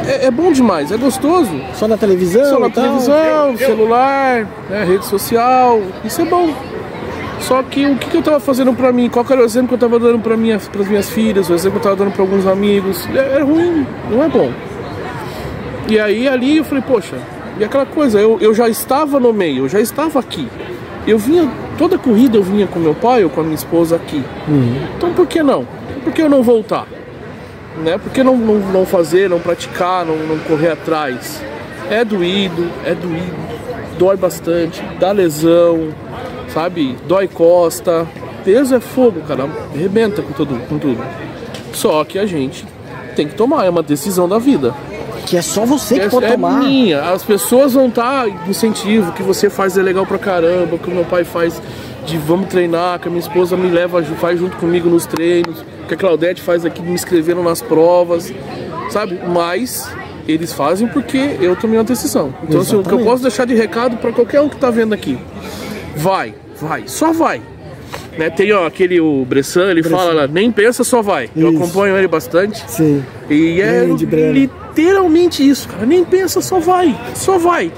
é, 0.06 0.10
é- 0.10 0.26
é 0.26 0.30
bom 0.30 0.52
demais, 0.52 0.90
é 0.92 0.96
gostoso. 0.96 1.50
Só 1.74 1.86
na 1.88 1.96
televisão? 1.96 2.44
Só 2.44 2.58
na 2.60 2.70
televisão, 2.70 3.56
celular, 3.56 4.46
né, 4.68 4.84
rede 4.84 5.04
social, 5.06 5.80
isso 6.04 6.20
é 6.20 6.24
bom. 6.24 6.50
Só 7.40 7.62
que 7.62 7.86
o 7.86 7.96
que, 7.96 8.10
que 8.10 8.16
eu 8.18 8.22
tava 8.22 8.38
fazendo 8.38 8.72
pra 8.74 8.92
mim? 8.92 9.08
Qual 9.08 9.24
era 9.30 9.40
o 9.40 9.44
exemplo 9.44 9.68
que 9.68 9.74
eu 9.74 9.78
tava 9.78 9.98
dando 9.98 10.18
pra 10.18 10.36
minha, 10.36 10.58
pras 10.58 10.86
minhas 10.88 11.08
filhas? 11.08 11.48
O 11.48 11.54
exemplo 11.54 11.80
que 11.80 11.86
eu 11.86 11.90
tava 11.94 12.04
dando 12.04 12.12
pra 12.14 12.22
alguns 12.22 12.46
amigos? 12.46 13.08
É, 13.14 13.38
é 13.38 13.42
ruim, 13.42 13.86
não 14.10 14.22
é 14.22 14.28
bom. 14.28 14.50
E 15.88 15.98
aí 15.98 16.28
ali 16.28 16.58
eu 16.58 16.64
falei, 16.64 16.84
poxa, 16.86 17.16
e 17.58 17.64
aquela 17.64 17.86
coisa, 17.86 18.20
eu, 18.20 18.38
eu 18.40 18.54
já 18.54 18.68
estava 18.68 19.18
no 19.18 19.32
meio, 19.32 19.64
eu 19.64 19.68
já 19.68 19.80
estava 19.80 20.20
aqui. 20.20 20.46
Eu 21.06 21.18
vinha, 21.18 21.48
toda 21.78 21.96
corrida 21.96 22.36
eu 22.36 22.42
vinha 22.42 22.66
com 22.66 22.78
meu 22.78 22.94
pai 22.94 23.24
ou 23.24 23.30
com 23.30 23.40
a 23.40 23.42
minha 23.42 23.54
esposa 23.54 23.96
aqui. 23.96 24.22
Então 24.96 25.12
por 25.14 25.26
que 25.26 25.42
não? 25.42 25.66
Por 26.04 26.12
que 26.12 26.20
eu 26.22 26.28
não 26.28 26.42
voltar? 26.42 26.86
Né? 27.78 27.98
Por 27.98 28.10
que 28.12 28.22
não, 28.22 28.36
não, 28.36 28.58
não 28.58 28.86
fazer, 28.86 29.28
não 29.30 29.38
praticar, 29.38 30.04
não, 30.04 30.16
não 30.16 30.38
correr 30.38 30.70
atrás? 30.72 31.42
É 31.88 32.04
doído, 32.04 32.68
é 32.84 32.94
doído, 32.94 33.34
dói 33.98 34.16
bastante, 34.16 34.82
dá 34.98 35.12
lesão, 35.12 35.88
sabe? 36.48 36.96
Dói 37.06 37.26
costa. 37.28 38.06
Peso 38.44 38.74
é 38.74 38.80
fogo, 38.80 39.20
cara, 39.26 39.48
arrebenta 39.74 40.22
com 40.22 40.32
tudo, 40.32 40.58
com 40.68 40.78
tudo. 40.78 41.02
Só 41.72 42.04
que 42.04 42.18
a 42.18 42.26
gente 42.26 42.66
tem 43.14 43.28
que 43.28 43.34
tomar, 43.34 43.64
é 43.66 43.70
uma 43.70 43.82
decisão 43.82 44.28
da 44.28 44.38
vida. 44.38 44.74
Que 45.26 45.36
é 45.36 45.42
só 45.42 45.64
você 45.64 45.96
que 45.98 46.06
É, 46.06 46.08
pode 46.08 46.26
é 46.26 46.32
tomar. 46.32 46.60
minha. 46.62 47.02
As 47.10 47.22
pessoas 47.22 47.74
vão 47.74 47.88
estar 47.88 48.26
incentivo, 48.48 49.12
que 49.12 49.22
você 49.22 49.50
faz 49.50 49.76
é 49.76 49.82
legal 49.82 50.06
pra 50.06 50.18
caramba, 50.18 50.78
que 50.78 50.88
o 50.90 50.94
meu 50.94 51.04
pai 51.04 51.24
faz 51.24 51.60
de 52.10 52.18
vamos 52.18 52.48
treinar, 52.48 52.98
que 52.98 53.08
a 53.08 53.10
minha 53.10 53.20
esposa 53.20 53.56
me 53.56 53.68
leva, 53.70 54.02
faz 54.02 54.38
junto 54.38 54.56
comigo 54.56 54.90
nos 54.90 55.06
treinos, 55.06 55.64
que 55.86 55.94
a 55.94 55.96
Claudete 55.96 56.42
faz 56.42 56.64
aqui 56.64 56.82
me 56.82 56.92
inscrevendo 56.92 57.42
nas 57.42 57.62
provas, 57.62 58.32
sabe? 58.90 59.18
Mas 59.26 59.90
eles 60.26 60.52
fazem 60.52 60.88
porque 60.88 61.36
eu 61.40 61.54
tomei 61.56 61.78
uma 61.78 61.84
decisão. 61.84 62.34
Então 62.42 62.60
assim, 62.60 62.76
o 62.76 62.82
que 62.82 62.92
eu 62.92 63.04
posso 63.04 63.22
deixar 63.22 63.44
de 63.44 63.54
recado 63.54 63.96
pra 63.96 64.12
qualquer 64.12 64.40
um 64.40 64.48
que 64.48 64.56
tá 64.56 64.70
vendo 64.70 64.92
aqui. 64.92 65.18
Vai, 65.96 66.34
vai, 66.60 66.84
só 66.86 67.12
vai. 67.12 67.40
Né, 68.18 68.28
tem 68.28 68.52
ó, 68.52 68.66
aquele 68.66 69.00
o 69.00 69.24
Bressan, 69.24 69.70
ele 69.70 69.82
fala 69.82 70.12
lá, 70.12 70.26
nem 70.26 70.50
pensa, 70.50 70.84
só 70.84 71.00
vai. 71.00 71.30
Eu 71.34 71.50
Isso. 71.52 71.62
acompanho 71.62 71.96
ele 71.96 72.08
bastante. 72.08 72.62
Sim. 72.68 73.04
E 73.28 73.60
é 73.60 73.86
Grande, 73.86 74.06
literalmente 74.06 75.48
isso, 75.48 75.68
cara. 75.68 75.86
Nem 75.86 76.04
pensa, 76.04 76.40
só 76.40 76.58
vai. 76.58 76.94
Só 77.14 77.38
vai. 77.38 77.72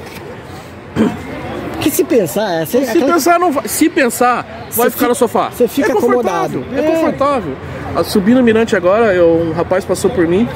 Que 1.82 1.90
se 1.90 2.04
pensar, 2.04 2.62
é, 2.62 2.64
você, 2.64 2.84
Se 2.86 2.98
pensar, 3.00 3.38
não 3.40 3.50
vai. 3.52 3.66
Se 3.68 3.88
pensar, 3.88 4.68
vai 4.72 4.88
ficar 4.88 5.04
fi- 5.04 5.08
no 5.08 5.14
sofá. 5.14 5.50
você 5.50 5.66
fica 5.66 5.90
é 5.90 5.94
confortável. 5.94 6.60
acomodado. 6.62 6.64
É, 6.74 6.78
É. 6.78 6.94
confortável. 6.94 7.54
A 7.96 8.04
subir 8.04 8.34
no 8.34 8.42
mirante 8.42 8.74
agora, 8.76 9.12
eu- 9.12 9.48
um 9.48 9.52
rapaz 9.52 9.84
passou 9.84 10.08
por 10.10 10.26
mim 10.26 10.48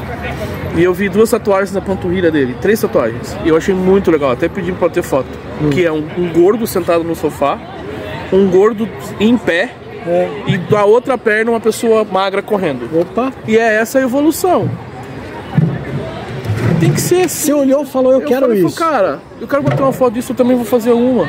e 0.76 0.82
eu 0.84 0.94
vi 0.94 1.08
duas 1.08 1.28
tatuagens 1.31 1.73
na 1.73 1.81
panturrilha 1.81 2.31
dele. 2.31 2.56
Três 2.61 2.81
tatuagens. 2.81 3.37
E 3.44 3.49
eu 3.49 3.56
achei 3.56 3.75
muito 3.75 4.11
legal. 4.11 4.31
Até 4.31 4.49
pedi 4.49 4.70
pra 4.73 4.88
ter 4.88 5.02
foto. 5.02 5.26
Hum. 5.61 5.69
Que 5.70 5.84
é 5.84 5.93
um, 5.93 6.06
um 6.17 6.32
gordo 6.32 6.67
sentado 6.67 7.02
no 7.05 7.14
sofá, 7.17 7.58
um 8.32 8.49
gordo 8.49 8.88
em 9.19 9.37
pé 9.37 9.70
É. 10.06 10.28
e 10.46 10.56
da 10.58 10.84
outra 10.84 11.19
perna 11.19 11.50
uma 11.50 11.61
pessoa 11.61 12.05
magra 12.11 12.40
correndo. 12.40 12.88
Opa. 13.00 13.32
E 13.49 13.56
é 13.58 13.75
essa 13.81 13.99
a 13.99 14.02
evolução. 14.02 14.70
Tem 16.78 16.93
que 16.93 17.00
ser 17.00 17.23
assim. 17.25 17.46
Você 17.46 17.52
olhou 17.52 17.82
e 17.82 17.87
falou, 17.87 18.12
eu, 18.12 18.20
quero 18.20 18.43
falei, 18.46 18.64
isso. 18.64 18.76
Cara, 18.76 19.20
eu 19.41 19.47
quero 19.49 19.62
botar 19.62 19.83
uma 19.85 19.93
foto 19.93 20.15
disso, 20.15 20.33
eu 20.33 20.37
também 20.37 20.56
vou 20.56 20.65
fazer 20.65 20.93
uma. 20.93 21.29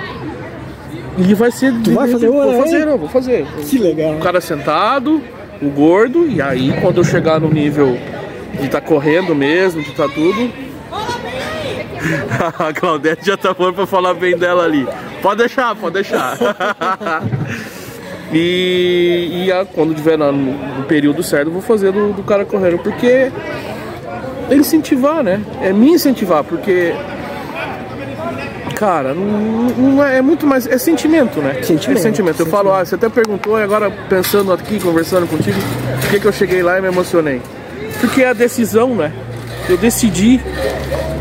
E 1.17 1.33
vai 1.33 1.51
ser. 1.51 1.73
Tu 1.83 1.91
vai 1.93 2.07
fazer 2.07 2.29
uma, 2.29 2.43
Vou 2.43 2.51
né? 2.53 2.59
fazer, 2.59 2.85
não, 2.85 2.97
vou 2.97 3.09
fazer. 3.09 3.45
Que 3.67 3.77
legal. 3.79 4.13
O 4.13 4.19
cara 4.19 4.39
sentado, 4.39 5.21
o 5.61 5.69
gordo, 5.69 6.27
e 6.27 6.41
aí 6.41 6.73
quando 6.81 6.97
eu 6.97 7.03
chegar 7.03 7.39
no 7.39 7.49
nível 7.49 7.97
de 8.59 8.65
estar 8.67 8.81
correndo 8.81 9.33
mesmo, 9.35 9.81
de 9.81 9.89
estar 9.89 10.07
tudo. 10.09 10.49
A 12.59 12.71
Claudete 12.73 13.25
já 13.25 13.35
tá 13.35 13.53
falando 13.53 13.73
pra 13.75 13.87
falar 13.87 14.13
bem 14.13 14.37
dela 14.37 14.63
ali. 14.63 14.87
Pode 15.21 15.39
deixar, 15.39 15.75
pode 15.75 15.95
deixar. 15.95 16.37
e 18.31 19.45
e 19.45 19.51
a- 19.51 19.65
quando 19.65 19.93
tiver 19.95 20.17
no, 20.17 20.31
no 20.31 20.83
período 20.87 21.23
certo, 21.23 21.47
eu 21.47 21.53
vou 21.53 21.61
fazer 21.61 21.91
do, 21.91 22.13
do 22.13 22.23
cara 22.23 22.45
correndo, 22.45 22.77
porque 22.79 23.31
é 24.49 24.55
incentivar, 24.55 25.23
né? 25.23 25.41
É 25.61 25.73
me 25.73 25.89
incentivar, 25.91 26.43
porque. 26.43 26.93
Cara, 28.77 29.11
não, 29.11 29.25
não 29.25 30.05
é, 30.05 30.19
é 30.19 30.21
muito 30.21 30.45
mais. 30.45 30.67
É 30.67 30.77
sentimento, 30.77 31.39
né? 31.39 31.63
Sentimento, 31.63 31.97
É 31.97 32.01
sentimento. 32.01 32.39
Eu 32.39 32.45
falo, 32.45 32.71
ah, 32.71 32.85
você 32.85 32.93
até 32.93 33.09
perguntou 33.09 33.57
e 33.59 33.63
agora 33.63 33.89
pensando 34.07 34.53
aqui, 34.53 34.79
conversando 34.79 35.25
contigo, 35.27 35.57
por 35.99 36.09
que, 36.11 36.19
que 36.19 36.27
eu 36.27 36.31
cheguei 36.31 36.61
lá 36.61 36.77
e 36.77 36.81
me 36.81 36.87
emocionei? 36.87 37.41
Porque 37.99 38.21
é 38.21 38.29
a 38.29 38.33
decisão, 38.33 38.93
né? 38.93 39.11
Eu 39.67 39.77
decidi 39.77 40.39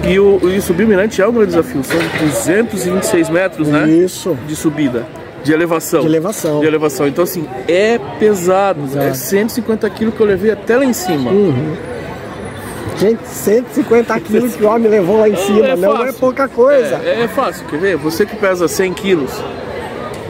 e, 0.07 0.19
o, 0.21 0.39
e 0.51 0.61
subir 0.61 0.85
o 0.85 0.89
Mirante 0.89 1.23
é 1.23 1.27
um 1.27 1.33
grande 1.33 1.49
desafio. 1.49 1.83
São 1.83 1.99
226 2.21 3.31
metros, 3.31 3.69
né? 3.69 3.89
Isso. 3.89 4.37
De 4.47 4.55
subida. 4.55 5.07
De 5.43 5.53
elevação. 5.53 6.01
De 6.03 6.07
elevação. 6.07 6.61
De 6.61 6.67
elevação. 6.67 7.09
Então, 7.09 7.25
assim, 7.25 7.47
é 7.67 7.99
pesado. 8.19 8.83
Exato. 8.85 9.07
É 9.07 9.15
150 9.15 9.89
quilos 9.91 10.15
que 10.15 10.21
eu 10.21 10.27
levei 10.27 10.51
até 10.51 10.77
lá 10.77 10.85
em 10.85 10.93
cima. 10.93 11.31
Gente, 12.99 13.21
150 13.27 14.19
quilos 14.21 14.57
que 14.57 14.65
o 14.65 14.69
homem 14.69 14.89
levou 14.91 15.19
lá 15.21 15.29
em 15.29 15.37
cima. 15.37 15.67
é 15.69 15.77
não 15.77 16.05
é 16.05 16.13
pouca 16.13 16.49
coisa. 16.49 17.01
É, 17.05 17.23
é 17.25 17.29
fácil, 17.29 17.67
quer 17.67 17.79
ver? 17.79 17.97
Você 17.97 18.25
que 18.25 18.35
pesa 18.37 18.67
100 18.67 18.95
quilos, 18.95 19.31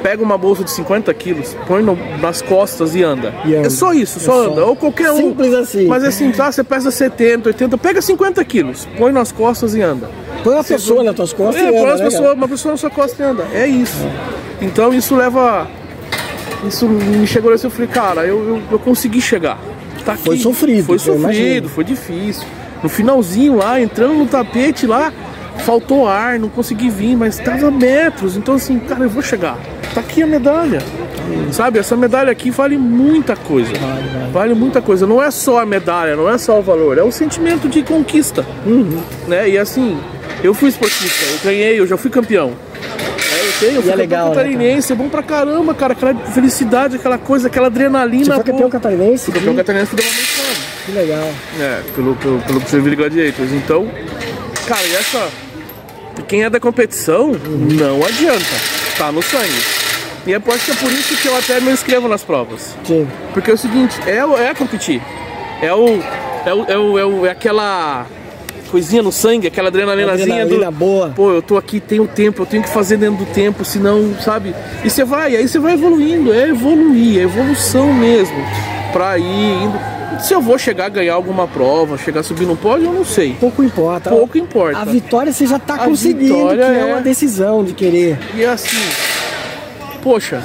pega 0.02 0.22
uma 0.22 0.36
bolsa 0.36 0.64
de 0.64 0.70
50 0.72 1.12
quilos, 1.14 1.56
põe 1.66 1.82
no- 1.82 1.96
nas 2.20 2.42
costas 2.42 2.94
e 2.96 3.02
anda. 3.04 3.32
E 3.44 3.54
anda. 3.54 3.66
É 3.68 3.70
só 3.70 3.92
isso, 3.92 4.18
só 4.18 4.42
É 4.42 4.44
só. 4.46 4.50
anda. 4.52 4.64
Ou 4.66 4.74
qualquer 4.74 5.12
um. 5.12 5.16
Simples 5.16 5.54
assim. 5.54 5.86
Mas 5.86 6.02
assim, 6.04 6.30
tá, 6.32 6.50
você 6.50 6.64
pesa 6.64 6.90
70, 6.90 7.48
80, 7.50 7.78
pega 7.78 8.02
50 8.02 8.44
quilos, 8.44 8.88
põe 8.98 9.12
nas 9.12 9.30
costas 9.30 9.74
e 9.74 9.80
anda. 9.82 10.08
Põe 10.42 10.54
uma 10.54 10.64
pessoa 10.64 11.02
nas 11.04 11.14
tuas 11.14 11.32
costas 11.32 11.62
É, 11.62 11.68
e 11.68 11.72
põe 11.72 11.80
anda, 11.90 12.04
as 12.04 12.14
né, 12.14 12.20
cara? 12.20 12.34
uma 12.34 12.48
pessoa 12.48 12.72
na 12.72 12.78
sua 12.78 12.90
costa 12.90 13.22
e 13.22 13.26
anda. 13.26 13.44
É 13.52 13.66
isso. 13.66 14.04
Então 14.60 14.92
isso 14.92 15.14
leva. 15.14 15.68
Isso 16.66 16.88
me 16.88 17.26
chegou 17.26 17.52
assim, 17.52 17.66
eu 17.66 17.70
falei, 17.70 17.86
cara, 17.86 18.26
eu, 18.26 18.38
eu, 18.48 18.62
eu 18.72 18.78
consegui 18.78 19.20
chegar. 19.20 19.58
Tá 20.06 20.12
aqui. 20.12 20.24
Foi 20.24 20.38
sofrido, 20.38 20.84
Foi 20.84 20.98
sofrido, 21.00 21.68
foi 21.68 21.82
difícil. 21.82 22.46
No 22.80 22.88
finalzinho 22.88 23.56
lá, 23.56 23.80
entrando 23.80 24.14
no 24.14 24.26
tapete 24.26 24.86
lá, 24.86 25.12
faltou 25.58 26.06
ar, 26.06 26.38
não 26.38 26.48
consegui 26.48 26.88
vir, 26.88 27.16
mas 27.16 27.38
tava 27.38 27.72
metros. 27.72 28.36
Então 28.36 28.54
assim, 28.54 28.78
cara, 28.78 29.02
eu 29.02 29.10
vou 29.10 29.22
chegar. 29.22 29.58
Tá 29.92 30.00
aqui 30.00 30.22
a 30.22 30.26
medalha. 30.26 30.78
Sabe, 31.50 31.80
essa 31.80 31.96
medalha 31.96 32.30
aqui 32.30 32.52
vale 32.52 32.78
muita 32.78 33.34
coisa. 33.34 33.72
Vale 34.32 34.54
muita 34.54 34.80
coisa. 34.80 35.08
Não 35.08 35.20
é 35.20 35.28
só 35.32 35.58
a 35.58 35.66
medalha, 35.66 36.14
não 36.14 36.30
é 36.30 36.38
só 36.38 36.60
o 36.60 36.62
valor, 36.62 36.98
é 36.98 37.02
o 37.02 37.10
sentimento 37.10 37.68
de 37.68 37.82
conquista. 37.82 38.46
Né? 39.26 39.50
E 39.50 39.58
assim, 39.58 39.98
eu 40.44 40.54
fui 40.54 40.68
esportista, 40.68 41.24
eu 41.32 41.50
ganhei, 41.50 41.80
eu 41.80 41.86
já 41.86 41.96
fui 41.96 42.10
campeão. 42.12 42.52
É, 43.62 43.66
E 43.86 43.90
é 43.90 43.94
legal, 43.94 44.28
né, 44.28 44.34
catarinense, 44.34 44.92
é 44.92 44.96
bom 44.96 45.08
pra 45.08 45.22
caramba, 45.22 45.74
cara. 45.74 45.92
Aquela 45.94 46.14
felicidade, 46.14 46.96
aquela 46.96 47.16
coisa, 47.18 47.48
aquela 47.48 47.68
adrenalina. 47.68 48.24
Você 48.26 48.34
foi 48.34 48.44
campeão 48.44 48.68
pô. 48.68 48.70
catarinense? 48.70 49.32
Campeão 49.32 49.54
catarinense 49.56 49.96
do 49.96 50.02
americano. 50.02 50.66
Que 50.84 50.92
legal. 50.92 51.28
É, 51.60 51.80
pelo, 51.94 52.14
pelo, 52.16 52.38
pelo 52.40 52.60
Joinville 52.68 52.96
Gladiators. 52.96 53.52
Então, 53.52 53.88
cara, 54.66 54.82
e 54.86 54.94
essa. 54.94 55.28
Quem 56.28 56.44
é 56.44 56.50
da 56.50 56.58
competição, 56.60 57.32
não 57.32 58.04
adianta. 58.04 58.44
Tá 58.98 59.10
no 59.12 59.22
sangue. 59.22 59.62
E 60.26 60.32
eu 60.32 60.42
acho 60.54 60.64
que 60.64 60.70
é 60.72 60.74
por 60.74 60.90
isso 60.92 61.16
que 61.16 61.28
eu 61.28 61.36
até 61.36 61.60
me 61.60 61.70
inscrevo 61.70 62.08
nas 62.08 62.22
provas. 62.22 62.74
Sim. 62.84 63.06
Porque 63.32 63.50
é 63.50 63.54
o 63.54 63.58
seguinte, 63.58 63.94
é, 64.06 64.18
é 64.48 64.54
competir. 64.54 65.00
É 65.62 65.72
o. 65.72 66.00
É, 66.44 66.52
o, 66.54 66.64
é, 66.68 66.78
o, 66.78 66.98
é, 66.98 67.04
o- 67.04 67.26
é 67.26 67.30
aquela 67.30 68.06
coisinha 68.66 69.02
no 69.02 69.10
sangue, 69.12 69.46
aquela 69.46 69.68
adrenalinazinha 69.68 70.42
Adrenalina 70.42 70.70
do. 70.70 70.76
boa. 70.76 71.12
Pô, 71.14 71.30
eu 71.32 71.42
tô 71.42 71.56
aqui, 71.56 71.80
tenho 71.80 72.06
tempo, 72.06 72.42
eu 72.42 72.46
tenho 72.46 72.62
que 72.62 72.68
fazer 72.68 72.96
dentro 72.96 73.24
do 73.24 73.32
tempo, 73.32 73.64
senão, 73.64 74.14
sabe? 74.22 74.54
E 74.84 74.90
você 74.90 75.04
vai, 75.04 75.36
aí 75.36 75.46
você 75.48 75.58
vai 75.58 75.74
evoluindo, 75.74 76.32
é 76.32 76.48
evoluir, 76.48 77.18
é 77.20 77.22
evolução 77.22 77.92
mesmo. 77.92 78.36
Pra 78.92 79.18
ir 79.18 79.24
indo. 79.24 79.78
Se 80.20 80.32
eu 80.32 80.40
vou 80.40 80.56
chegar 80.58 80.86
a 80.86 80.88
ganhar 80.88 81.12
alguma 81.14 81.46
prova, 81.46 81.98
chegar 81.98 82.20
a 82.20 82.22
subir 82.22 82.46
no 82.46 82.56
pódio, 82.56 82.86
eu 82.86 82.92
não 82.92 83.04
sei. 83.04 83.34
Pouco 83.38 83.62
importa. 83.62 84.08
Pouco 84.08 84.38
importa. 84.38 84.78
A 84.78 84.84
vitória 84.84 85.30
você 85.32 85.46
já 85.46 85.58
tá 85.58 85.74
A 85.74 85.78
conseguindo, 85.80 86.34
que 86.54 86.62
é 86.62 86.80
é- 86.80 86.84
uma 86.86 87.02
decisão 87.02 87.62
de 87.62 87.74
querer. 87.74 88.18
E 88.34 88.42
assim, 88.44 88.76
poxa, 90.02 90.42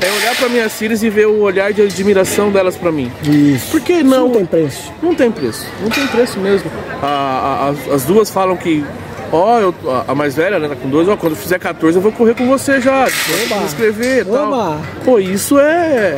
é 0.00 0.10
olhar 0.20 0.34
pra 0.36 0.48
minhas 0.48 0.72
filhas 0.72 1.02
e 1.02 1.08
ver 1.10 1.26
o 1.26 1.40
olhar 1.40 1.72
de 1.72 1.82
admiração 1.82 2.50
delas 2.50 2.76
pra 2.76 2.92
mim. 2.92 3.10
Isso. 3.22 3.70
Por 3.70 3.80
que 3.80 3.94
Isso 3.94 4.04
não? 4.04 4.28
não 4.28 4.34
tem 4.34 4.46
preço. 4.46 4.92
Não 5.02 5.14
tem 5.14 5.30
preço, 5.30 5.66
não 5.82 5.88
tem 5.90 6.06
preço 6.06 6.38
mesmo. 6.38 6.70
A- 7.02 7.06
a- 7.06 7.68
as, 7.70 7.94
as 7.94 8.04
duas 8.04 8.30
falam 8.30 8.56
que, 8.56 8.84
ó, 9.32 9.58
eu- 9.60 9.74
a, 10.06 10.14
mais 10.14 10.34
velha, 10.34 10.58
né, 10.58 10.68
tá 10.68 10.76
com 10.76 10.88
dois, 10.88 11.08
ó, 11.08 11.16
quando 11.16 11.32
eu 11.32 11.38
fizer 11.38 11.58
14 11.58 11.96
eu 11.96 12.02
vou 12.02 12.12
correr 12.12 12.34
com 12.34 12.46
você 12.46 12.80
já, 12.80 13.04
Oba. 13.04 13.56
me 13.60 13.64
inscrever 13.64 14.22
e 14.22 14.24
tal. 14.24 14.80
Pô, 15.04 15.18
isso 15.18 15.58
é. 15.58 16.16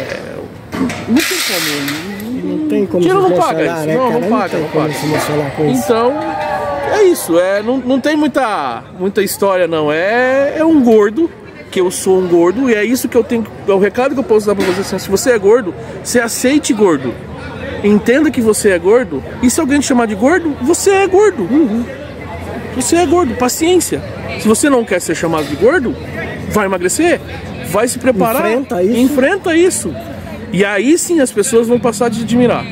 Não 1.08 1.16
tem 1.16 1.38
como. 1.46 2.58
Não 2.58 2.68
tem 2.68 2.86
como 2.86 3.02
se 3.02 3.08
não 3.08 3.32
paga 3.32 3.64
isso. 3.64 3.86
né, 3.86 3.96
Não, 3.96 4.08
cara? 4.08 4.20
não 4.20 4.38
paga, 4.38 4.58
não 4.58 4.68
como 4.68 4.84
paga. 4.84 5.70
Então, 5.70 6.14
é 6.92 7.02
isso, 7.04 7.38
é, 7.38 7.62
não, 7.62 7.76
não 7.78 8.00
tem 8.00 8.16
muita, 8.16 8.82
muita 8.98 9.22
história 9.22 9.66
não. 9.66 9.90
É, 9.92 10.54
é 10.56 10.64
um 10.64 10.82
gordo, 10.82 11.30
que 11.70 11.80
eu 11.80 11.90
sou 11.90 12.18
um 12.20 12.26
gordo, 12.28 12.68
e 12.70 12.74
é 12.74 12.84
isso 12.84 13.08
que 13.08 13.16
eu 13.16 13.24
tenho. 13.24 13.46
É 13.66 13.72
o 13.72 13.78
recado 13.78 14.14
que 14.14 14.20
eu 14.20 14.24
posso 14.24 14.46
dar 14.46 14.54
pra 14.54 14.64
você. 14.64 14.80
Assim, 14.80 14.98
se 14.98 15.08
você 15.10 15.30
é 15.32 15.38
gordo, 15.38 15.74
você 16.02 16.20
aceite 16.20 16.72
gordo. 16.72 17.14
Entenda 17.84 18.30
que 18.30 18.40
você 18.40 18.70
é 18.70 18.78
gordo, 18.78 19.22
e 19.42 19.48
se 19.50 19.60
alguém 19.60 19.78
te 19.80 19.86
chamar 19.86 20.06
de 20.06 20.14
gordo, 20.14 20.56
você 20.62 20.90
é 20.90 21.06
gordo. 21.06 21.42
Uhum. 21.42 21.84
Você 22.74 22.96
é 22.96 23.06
gordo, 23.06 23.34
paciência. 23.34 24.02
Se 24.40 24.46
você 24.48 24.68
não 24.70 24.84
quer 24.84 25.00
ser 25.00 25.14
chamado 25.14 25.46
de 25.46 25.56
gordo, 25.56 25.94
vai 26.50 26.66
emagrecer, 26.66 27.20
vai 27.70 27.86
se 27.88 27.98
preparar. 27.98 28.50
Enfrenta 28.50 28.82
isso. 28.82 28.96
Enfrenta 29.00 29.56
isso. 29.56 29.94
E 30.52 30.64
aí 30.64 30.96
sim 30.96 31.20
as 31.20 31.30
pessoas 31.30 31.66
vão 31.68 31.78
passar 31.78 32.06
a 32.06 32.10
te 32.10 32.22
admirar. 32.22 32.64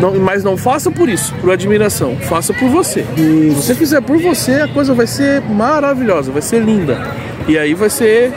Não- 0.00 0.14
mas 0.20 0.44
não 0.44 0.56
faça 0.56 0.90
por 0.90 1.08
isso, 1.08 1.34
por 1.40 1.50
admiração. 1.50 2.16
Faça 2.16 2.52
por 2.54 2.68
você. 2.68 3.04
Se 3.16 3.50
você 3.50 3.74
fizer 3.74 4.00
por 4.00 4.16
você, 4.18 4.60
a 4.60 4.68
coisa 4.68 4.94
vai 4.94 5.06
ser 5.06 5.40
maravilhosa, 5.42 6.30
vai 6.30 6.42
ser 6.42 6.60
linda. 6.62 6.96
E 7.48 7.58
aí 7.58 7.74
vai 7.74 7.90
ser 7.90 8.32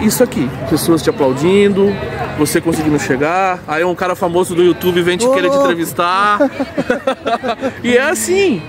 isso 0.00 0.22
aqui: 0.22 0.48
pessoas 0.68 1.02
te 1.02 1.10
aplaudindo, 1.10 1.92
você 2.38 2.60
conseguindo 2.60 2.98
chegar. 2.98 3.60
Aí 3.66 3.84
um 3.84 3.94
cara 3.94 4.14
famoso 4.14 4.54
do 4.54 4.62
YouTube 4.62 5.02
vem 5.02 5.16
te 5.16 5.26
Ô, 5.26 5.32
querer 5.32 5.50
te 5.50 5.56
entrevistar. 5.56 6.38
e 7.82 7.96
é 7.96 8.02
assim. 8.02 8.62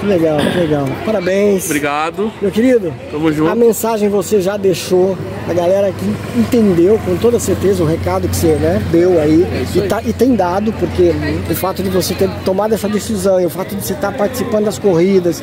Que 0.00 0.06
legal, 0.06 0.38
que 0.38 0.58
legal. 0.58 0.84
Parabéns. 1.04 1.66
Obrigado. 1.66 2.32
Meu 2.40 2.50
querido, 2.50 2.92
Tamo 3.10 3.28
a 3.28 3.32
junto. 3.32 3.56
mensagem 3.56 4.08
você 4.08 4.40
já 4.40 4.56
deixou. 4.56 5.16
A 5.48 5.52
galera 5.52 5.92
que 5.92 6.38
entendeu 6.40 6.98
com 7.04 7.16
toda 7.16 7.38
certeza 7.38 7.82
o 7.82 7.86
recado 7.86 8.26
que 8.28 8.34
você 8.36 8.54
né, 8.54 8.80
deu 8.90 9.20
aí, 9.20 9.42
É 9.42 9.64
e, 9.76 9.80
aí. 9.82 9.88
tá- 9.88 10.02
e 10.06 10.12
tem 10.12 10.34
dado, 10.34 10.72
porque 10.74 11.12
o 11.50 11.54
fato 11.54 11.82
de 11.82 11.90
você 11.90 12.14
ter 12.14 12.30
tomado 12.44 12.72
essa 12.74 12.88
decisão 12.88 13.40
e 13.40 13.46
o 13.46 13.50
fato 13.50 13.74
de 13.74 13.84
você 13.84 13.92
estar 13.92 14.12
participando 14.12 14.64
das 14.66 14.78
corridas 14.78 15.42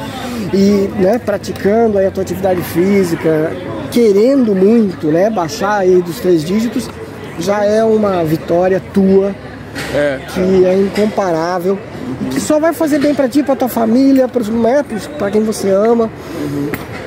e 0.54 0.90
né, 1.00 1.20
praticando 1.24 1.98
aí 1.98 2.08
a 2.08 2.12
tua 2.12 2.24
atividade 2.24 2.62
física, 2.62 3.52
querendo 3.92 4.56
muito 4.56 5.08
né, 5.08 5.30
baixar 5.30 5.80
aí 5.80 6.02
dos 6.02 6.20
três 6.20 6.44
dígitos, 6.44 6.90
já 7.40 7.64
é 7.64 7.84
uma 7.84 8.24
vitória 8.24 8.82
tua 8.94 9.36
É. 9.94 10.20
que 10.34 10.66
é 10.66 10.74
incomparável 10.80 11.78
e 11.78 11.78
que 11.78 11.97
só 12.48 12.60
vai 12.60 12.72
fazer 12.74 13.00
bem 13.00 13.14
pra 13.14 13.28
ti, 13.28 13.44
pra 13.44 13.56
tua 13.56 13.68
família, 13.68 14.28
pros, 14.28 14.48
né, 14.48 14.82
pros- 14.88 15.08
pra 15.08 15.30
quem 15.30 15.44
você 15.44 15.70
ama. 15.70 16.10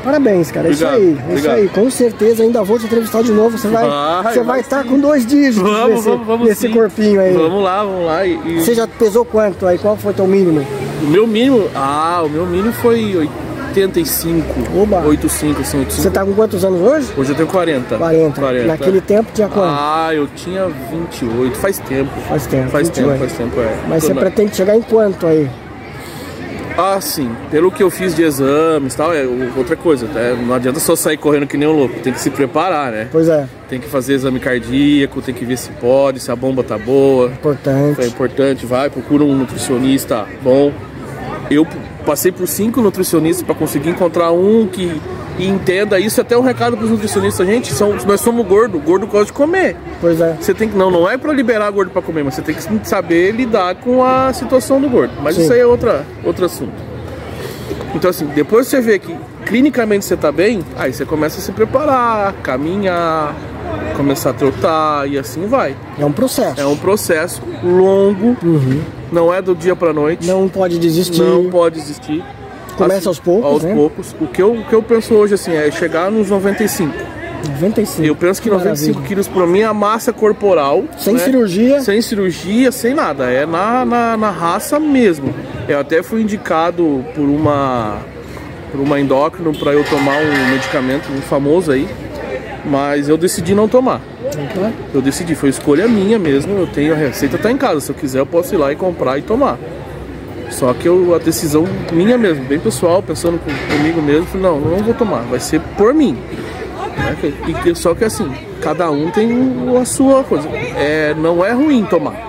Parabéns, 0.04 0.50
cara. 0.50 0.68
É 0.68 0.70
isso 0.70 0.84
Obrigado, 0.84 1.02
aí. 1.02 1.08
É 1.08 1.12
isso 1.12 1.24
obrigado. 1.48 1.56
aí. 1.56 1.68
Com 1.68 1.90
certeza 1.90 2.42
ainda 2.42 2.62
vou 2.62 2.78
te 2.78 2.86
entrevistar 2.86 3.22
de 3.22 3.32
novo. 3.32 3.58
Você 3.58 3.68
vai 3.68 3.86
Vai, 3.88 4.32
você 4.34 4.42
vai 4.42 4.60
estar 4.60 4.84
com 4.84 4.98
dois 4.98 5.26
dígitos 5.26 5.62
Vamos, 5.70 5.90
nesse, 5.96 6.08
vamos, 6.08 6.26
vamos. 6.26 6.48
nesse 6.48 6.68
corpinho 6.68 7.20
aí. 7.20 7.32
Vamos 7.34 7.62
lá, 7.62 7.84
vamos 7.84 8.06
lá. 8.06 8.26
E, 8.26 8.38
e 8.46 8.60
Você 8.60 8.74
já 8.74 8.86
pesou 8.86 9.24
quanto 9.24 9.66
aí? 9.66 9.78
Qual 9.78 9.96
foi 9.96 10.12
teu 10.14 10.26
mínimo? 10.26 10.64
o 11.02 11.06
meu 11.06 11.26
mínimo. 11.26 11.68
Ah, 11.74 12.22
o 12.24 12.28
meu 12.28 12.46
mínimo 12.46 12.72
foi 12.74 13.28
85. 13.70 14.44
Oba. 14.82 15.00
85, 15.06 15.60
assim, 15.60 15.78
85. 15.78 16.02
Você 16.02 16.10
tá 16.10 16.24
com 16.24 16.32
quantos 16.34 16.64
anos 16.64 16.80
hoje? 16.80 17.08
Hoje 17.16 17.30
eu 17.30 17.36
tenho 17.36 17.48
40. 17.48 17.96
40. 17.96 18.66
Naquele 18.66 19.00
tempo 19.00 19.30
tinha 19.32 19.48
quanto? 19.48 19.68
Ah, 19.68 20.10
eu 20.12 20.26
tinha 20.34 20.66
28. 20.66 21.56
Faz 21.56 21.78
tempo. 21.78 22.10
Faz 22.28 22.46
tempo, 22.46 22.70
Faz 22.70 22.88
28. 22.88 23.08
tempo, 23.08 23.18
faz 23.18 23.32
tempo, 23.38 23.60
é. 23.60 23.74
Mas 23.88 24.02
você 24.04 24.08
Quando- 24.12 24.20
pretende 24.20 24.56
chegar 24.56 24.76
em 24.76 24.82
quanto 24.82 25.26
aí? 25.26 25.48
Ah, 26.78 26.98
sim. 27.00 27.30
Pelo 27.50 27.70
que 27.70 27.82
eu 27.82 27.90
fiz 27.90 28.14
de 28.14 28.22
exames 28.22 28.94
e 28.94 28.96
tal, 28.96 29.12
é 29.12 29.24
outra 29.56 29.76
coisa. 29.76 30.06
tá? 30.06 30.20
Não 30.46 30.54
adianta 30.54 30.80
só 30.80 30.96
sair 30.96 31.16
correndo 31.16 31.46
que 31.46 31.56
nem 31.56 31.68
um 31.68 31.72
louco. 31.76 31.98
Tem 32.00 32.12
que 32.12 32.20
se 32.20 32.30
preparar, 32.30 32.90
né? 32.90 33.08
Pois 33.12 33.28
é, 33.28 33.46
Tem 33.68 33.78
que 33.78 33.88
fazer 33.88 34.14
exame 34.14 34.40
cardíaco, 34.40 35.20
tem 35.20 35.34
que 35.34 35.44
ver 35.44 35.58
se 35.58 35.68
pode, 35.72 36.20
se 36.20 36.30
a 36.30 36.36
bomba 36.36 36.62
tá 36.62 36.78
boa. 36.78 37.28
É 37.28 37.32
importante. 37.32 38.06
importante, 38.06 38.66
vai, 38.66 38.88
procura 38.88 39.24
um 39.24 39.34
nutricionista 39.36 40.26
bom. 40.42 40.72
Eu 41.50 41.66
passei 42.04 42.32
por 42.32 42.46
cinco 42.46 42.80
nutricionistas 42.80 43.44
para 43.44 43.54
conseguir 43.54 43.90
encontrar 43.90 44.32
um 44.32 44.66
que 44.66 45.00
entenda 45.38 45.98
isso. 45.98 46.20
Até 46.20 46.36
um 46.36 46.42
recado 46.42 46.76
para 46.76 46.84
os 46.84 46.90
nutricionistas, 46.90 47.46
gente, 47.46 47.72
são, 47.72 47.94
nós 48.06 48.20
somos 48.20 48.46
gordo, 48.46 48.78
gordo 48.78 49.06
gosta 49.06 49.26
de 49.26 49.32
comer. 49.32 49.76
Pois 50.00 50.20
é. 50.20 50.36
Você 50.40 50.54
tem 50.54 50.68
que 50.68 50.76
não, 50.76 50.90
não 50.90 51.08
é 51.08 51.16
para 51.16 51.32
liberar 51.32 51.70
gordo 51.70 51.90
para 51.90 52.02
comer, 52.02 52.24
mas 52.24 52.34
você 52.34 52.42
tem 52.42 52.54
que 52.54 52.88
saber 52.88 53.32
lidar 53.32 53.74
com 53.76 54.04
a 54.04 54.32
situação 54.32 54.80
do 54.80 54.88
gordo. 54.88 55.14
Mas 55.22 55.36
Sim. 55.36 55.42
isso 55.42 55.52
aí 55.52 55.60
é 55.60 55.66
outra, 55.66 56.04
outro 56.24 56.44
assunto. 56.44 56.90
Então 57.94 58.10
assim, 58.10 58.26
depois 58.26 58.66
você 58.66 58.80
vê 58.80 58.98
que 58.98 59.16
clinicamente 59.46 60.04
você 60.04 60.16
tá 60.16 60.30
bem, 60.30 60.64
aí 60.76 60.92
você 60.92 61.04
começa 61.04 61.38
a 61.38 61.42
se 61.42 61.50
preparar, 61.50 62.32
caminhar, 62.34 63.34
começar 63.96 64.30
a 64.30 64.32
trotar 64.32 65.08
e 65.08 65.18
assim 65.18 65.46
vai. 65.46 65.76
É 65.98 66.04
um 66.04 66.12
processo. 66.12 66.60
É 66.60 66.66
um 66.66 66.76
processo 66.76 67.42
longo, 67.62 68.36
não 69.12 69.32
é 69.32 69.40
do 69.42 69.54
dia 69.54 69.74
pra 69.76 69.92
noite. 69.92 70.26
Não 70.26 70.48
pode 70.48 70.78
desistir. 70.78 71.22
Não 71.22 71.50
pode 71.50 71.78
existir. 71.78 72.22
Começa 72.76 73.08
aos 73.10 73.18
poucos, 73.18 73.44
Aos 73.44 73.62
né? 73.62 73.74
poucos. 73.74 74.14
O 74.20 74.26
que, 74.26 74.40
eu, 74.40 74.54
o 74.54 74.64
que 74.64 74.72
eu 74.74 74.82
penso 74.82 75.14
hoje 75.14 75.34
assim 75.34 75.52
é 75.52 75.70
chegar 75.70 76.10
nos 76.10 76.30
95. 76.30 76.92
95. 77.60 78.06
Eu 78.06 78.16
penso 78.16 78.40
que 78.40 78.48
95 78.50 78.86
Maravilha. 78.92 79.08
quilos 79.08 79.28
pra 79.28 79.46
mim 79.46 79.60
é 79.60 79.64
a 79.64 79.74
massa 79.74 80.12
corporal. 80.12 80.84
Sem 80.98 81.14
né? 81.14 81.20
cirurgia. 81.20 81.80
Sem 81.80 82.00
cirurgia, 82.00 82.72
sem 82.72 82.94
nada. 82.94 83.30
É 83.30 83.44
na, 83.46 83.84
na, 83.84 84.16
na 84.16 84.30
raça 84.30 84.78
mesmo. 84.80 85.34
Eu 85.68 85.78
até 85.80 86.02
fui 86.02 86.22
indicado 86.22 87.04
por 87.14 87.22
uma 87.24 87.98
por 88.70 88.80
uma 88.80 89.00
endócrino 89.00 89.52
para 89.52 89.72
eu 89.72 89.82
tomar 89.84 90.18
um 90.18 90.50
medicamento 90.50 91.06
famoso 91.22 91.72
aí. 91.72 91.88
Mas 92.64 93.08
eu 93.08 93.16
decidi 93.16 93.54
não 93.54 93.68
tomar. 93.68 94.00
Então, 94.38 94.72
Eu 94.94 95.02
decidi, 95.02 95.34
foi 95.34 95.48
escolha 95.50 95.86
minha 95.88 96.18
mesmo. 96.18 96.56
Eu 96.58 96.66
tenho 96.66 96.92
a 96.92 96.96
receita 96.96 97.36
tá 97.38 97.50
em 97.50 97.56
casa. 97.56 97.80
Se 97.80 97.90
eu 97.90 97.94
quiser, 97.94 98.18
eu 98.20 98.26
posso 98.26 98.54
ir 98.54 98.58
lá 98.58 98.72
e 98.72 98.76
comprar 98.76 99.18
e 99.18 99.22
tomar. 99.22 99.58
Só 100.50 100.72
que 100.74 100.86
eu, 100.86 101.14
a 101.14 101.18
decisão 101.18 101.64
minha 101.92 102.18
mesmo, 102.18 102.44
bem 102.44 102.58
pessoal, 102.58 103.00
pensando 103.02 103.38
com- 103.38 103.76
comigo 103.76 104.02
mesmo, 104.02 104.26
falei, 104.26 104.42
não, 104.42 104.58
não 104.60 104.78
vou 104.78 104.92
tomar, 104.94 105.20
vai 105.22 105.38
ser 105.38 105.60
por 105.76 105.94
mim. 105.94 106.18
Né? 106.96 107.16
E 107.70 107.74
só 107.76 107.94
que 107.94 108.04
assim, 108.04 108.28
cada 108.60 108.90
um 108.90 109.10
tem 109.12 109.30
a 109.80 109.84
sua 109.84 110.24
coisa. 110.24 110.48
É, 110.48 111.14
não 111.16 111.44
é 111.44 111.52
ruim 111.52 111.84
tomar. 111.84 112.28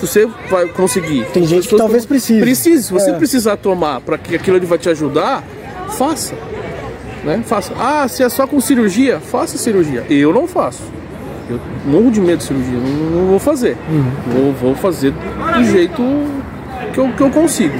Você 0.00 0.28
vai 0.48 0.66
conseguir. 0.68 1.24
Tem 1.32 1.44
gente 1.44 1.66
que 1.66 1.76
talvez 1.76 2.06
precise. 2.06 2.40
Precise. 2.40 2.84
Se 2.84 2.92
você 2.92 3.10
É. 3.10 3.14
precisar 3.14 3.56
tomar 3.56 4.00
para 4.02 4.16
que 4.16 4.36
aquilo 4.36 4.56
ali 4.56 4.64
vai 4.66 4.78
te 4.78 4.88
ajudar, 4.88 5.42
faça. 5.90 6.34
Né? 7.24 7.42
Faça. 7.44 7.72
Ah, 7.76 8.06
se 8.06 8.22
é 8.22 8.28
só 8.28 8.46
com 8.46 8.60
cirurgia, 8.60 9.18
faça 9.18 9.58
cirurgia. 9.58 10.04
Eu 10.08 10.32
não 10.32 10.46
faço. 10.46 10.82
Eu 11.50 11.58
morro 11.86 12.10
de 12.10 12.20
medo 12.20 12.38
de 12.38 12.44
cirurgia, 12.44 12.78
não, 12.78 13.26
vou 13.26 13.38
fazer. 13.38 13.76
Uhum. 13.90 14.04
Vou, 14.32 14.52
vou 14.52 14.74
fazer 14.74 15.12
do 15.12 15.64
jeito 15.64 16.02
que 16.92 16.98
eu, 16.98 17.08
que 17.12 17.22
eu 17.22 17.30
consigo. 17.30 17.74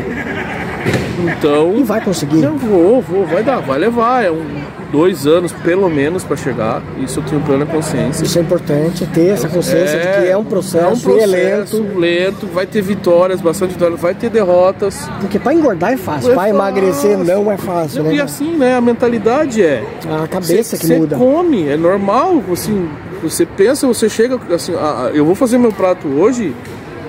Então. 1.36 1.74
E 1.76 1.82
vai 1.82 2.00
conseguir. 2.00 2.42
Eu 2.42 2.56
vou, 2.56 3.02
vou, 3.02 3.26
vai 3.26 3.42
dar, 3.42 3.60
vai 3.60 3.78
levar. 3.78 4.24
É 4.24 4.30
um, 4.30 4.44
dois 4.92 5.26
anos 5.26 5.52
pelo 5.52 5.88
menos 5.90 6.24
para 6.24 6.36
chegar. 6.36 6.82
Isso 6.98 7.20
eu 7.20 7.24
tenho 7.24 7.40
plena 7.42 7.66
consciência. 7.66 8.24
Isso 8.24 8.38
é 8.38 8.42
importante, 8.42 9.06
ter 9.12 9.28
essa 9.28 9.48
consciência 9.48 9.96
É, 9.96 10.12
de 10.12 10.22
que 10.22 10.30
é 10.30 10.36
um 10.36 10.44
processo, 10.44 10.84
é 10.84 10.88
um 10.88 10.98
processo 11.00 11.76
é 11.76 11.80
lento. 11.80 11.98
lento, 11.98 12.46
vai 12.46 12.66
ter 12.66 12.80
vitórias, 12.82 13.40
bastante 13.40 13.72
vitórias, 13.74 14.00
vai 14.00 14.14
ter 14.14 14.30
derrotas. 14.30 15.08
Porque 15.20 15.38
para 15.38 15.52
engordar 15.52 15.92
é 15.92 15.96
fácil, 15.96 16.32
É 16.32 16.34
para 16.34 16.48
emagrecer 16.48 17.18
não 17.18 17.50
é 17.50 17.56
fácil, 17.56 18.04
né? 18.04 18.14
E 18.14 18.20
assim, 18.20 18.56
né, 18.56 18.76
a 18.76 18.80
mentalidade 18.80 19.62
é 19.62 19.82
A 20.22 20.26
cabeça 20.28 20.76
que 20.78 20.86
você 20.86 20.98
muda. 20.98 21.16
come, 21.16 21.68
é 21.68 21.76
normal, 21.76 22.42
assim, 22.52 22.88
você 23.22 23.44
pensa, 23.44 23.86
você 23.86 24.08
chega 24.08 24.38
assim, 24.54 24.74
ah, 24.74 25.06
ah, 25.06 25.10
eu 25.12 25.24
vou 25.24 25.34
fazer 25.34 25.58
meu 25.58 25.72
prato 25.72 26.08
hoje, 26.08 26.54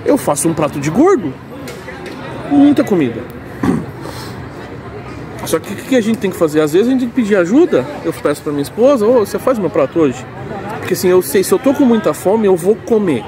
eu 0.05 0.17
faço 0.17 0.47
um 0.47 0.53
prato 0.53 0.79
de 0.79 0.89
gordo. 0.89 1.33
Muita 2.49 2.83
comida. 2.83 3.21
Só 5.45 5.59
que 5.59 5.73
o 5.73 5.75
que 5.75 5.95
a 5.95 6.01
gente 6.01 6.17
tem 6.19 6.29
que 6.29 6.37
fazer? 6.37 6.61
Às 6.61 6.73
vezes 6.73 6.87
a 6.87 6.91
gente 6.91 7.01
tem 7.01 7.09
que 7.09 7.15
pedir 7.15 7.35
ajuda. 7.35 7.85
Eu 8.03 8.13
peço 8.13 8.41
pra 8.41 8.51
minha 8.51 8.61
esposa, 8.61 9.05
ô, 9.05 9.19
você 9.19 9.39
faz 9.39 9.57
meu 9.57 9.69
prato 9.69 9.99
hoje? 9.99 10.25
Porque 10.79 10.93
assim, 10.93 11.07
eu 11.07 11.21
sei, 11.21 11.43
se 11.43 11.51
eu 11.51 11.59
tô 11.59 11.73
com 11.73 11.85
muita 11.85 12.13
fome, 12.13 12.47
eu 12.47 12.55
vou 12.55 12.75
comer. 12.75 13.23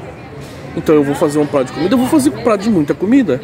Então 0.76 0.96
eu 0.96 1.04
vou 1.04 1.16
fazer 1.16 1.40
um 1.40 1.46
prato 1.46 1.68
de 1.68 1.74
comida, 1.74 1.94
eu 1.94 1.98
vou 1.98 2.08
fazer 2.08 2.30
um 2.30 2.44
prato 2.44 2.62
de 2.62 2.70
muita 2.70 2.94
comida. 2.94 3.42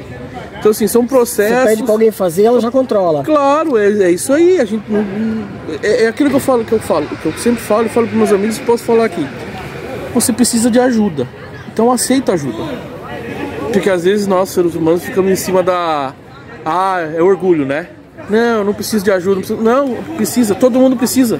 Então 0.59 0.71
assim, 0.71 0.87
são 0.87 1.03
Você 1.03 1.07
processos. 1.07 1.69
pede 1.69 1.83
pra 1.83 1.91
alguém 1.93 2.11
fazer, 2.11 2.43
ela 2.45 2.59
já 2.59 2.71
controla. 2.71 3.23
Claro, 3.23 3.77
é, 3.77 3.87
é 4.03 4.11
isso 4.11 4.33
aí. 4.33 4.59
A 4.59 4.65
gente 4.65 4.83
não- 4.89 5.05
é, 5.83 6.03
é 6.05 6.07
aquilo 6.07 6.29
que 6.29 6.35
eu 6.35 6.39
falo, 6.39 6.65
que 6.65 6.71
eu 6.73 6.79
falo, 6.79 7.05
que 7.07 7.25
eu 7.25 7.33
sempre 7.33 7.61
falo 7.61 7.85
e 7.85 7.89
falo 7.89 8.07
para 8.07 8.17
meus 8.17 8.31
amigos 8.31 8.57
e 8.57 8.61
posso 8.61 8.83
falar 8.83 9.05
aqui. 9.05 9.25
Você 10.13 10.33
precisa 10.33 10.69
de 10.71 10.79
ajuda. 10.79 11.27
Então 11.71 11.91
aceita 11.91 12.33
ajuda. 12.33 12.57
Porque 13.71 13.89
às 13.89 14.03
vezes 14.03 14.25
nós, 14.25 14.49
seres 14.49 14.73
humanos, 14.75 15.03
ficamos 15.03 15.31
em 15.31 15.35
cima 15.35 15.61
da. 15.61 16.13
Ah, 16.65 16.99
é 17.15 17.21
orgulho, 17.21 17.65
né? 17.65 17.87
Não, 18.29 18.63
não 18.63 18.73
preciso 18.73 19.03
de 19.05 19.11
ajuda. 19.11 19.35
Não, 19.35 19.41
preciso- 19.41 19.61
não, 19.61 19.95
precisa, 20.15 20.55
todo 20.55 20.79
mundo 20.79 20.95
precisa. 20.97 21.39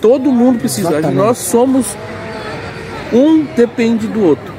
Todo 0.00 0.32
mundo 0.32 0.58
precisa. 0.58 1.00
Nós 1.12 1.38
somos. 1.38 1.86
Um 3.12 3.44
depende 3.54 4.06
do 4.08 4.24
outro. 4.24 4.52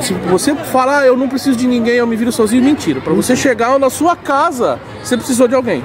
Se 0.00 0.14
você 0.14 0.54
falar, 0.54 1.00
ah, 1.00 1.06
eu 1.06 1.16
não 1.16 1.28
preciso 1.28 1.56
de 1.56 1.66
ninguém, 1.66 1.94
eu 1.94 2.06
me 2.06 2.16
viro 2.16 2.32
sozinho, 2.32 2.62
mentira. 2.62 3.00
Para 3.00 3.12
você 3.12 3.36
chegar 3.36 3.78
na 3.78 3.90
sua 3.90 4.16
casa, 4.16 4.78
você 5.02 5.16
precisou 5.16 5.46
de 5.46 5.54
alguém. 5.54 5.82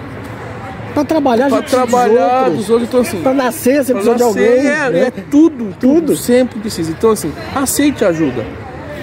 Pra 0.93 1.03
trabalhar, 1.03 1.49
Pra 1.49 1.57
precisa 1.57 1.85
trabalhar 1.85 2.49
dos 2.49 2.57
dos 2.57 2.69
outros. 2.69 2.69
outros, 2.69 2.87
então 2.87 3.01
assim. 3.01 3.21
Pra 3.21 3.33
nascer, 3.33 3.83
você 3.83 3.93
precisa 3.93 4.15
de 4.15 4.23
alguém. 4.23 4.67
É, 4.67 4.89
né? 4.89 4.99
é 5.07 5.11
tudo, 5.11 5.75
tudo, 5.77 6.15
Sempre 6.15 6.59
precisa. 6.59 6.91
Então 6.91 7.11
assim, 7.11 7.33
aceite 7.53 8.05
ajuda. 8.05 8.45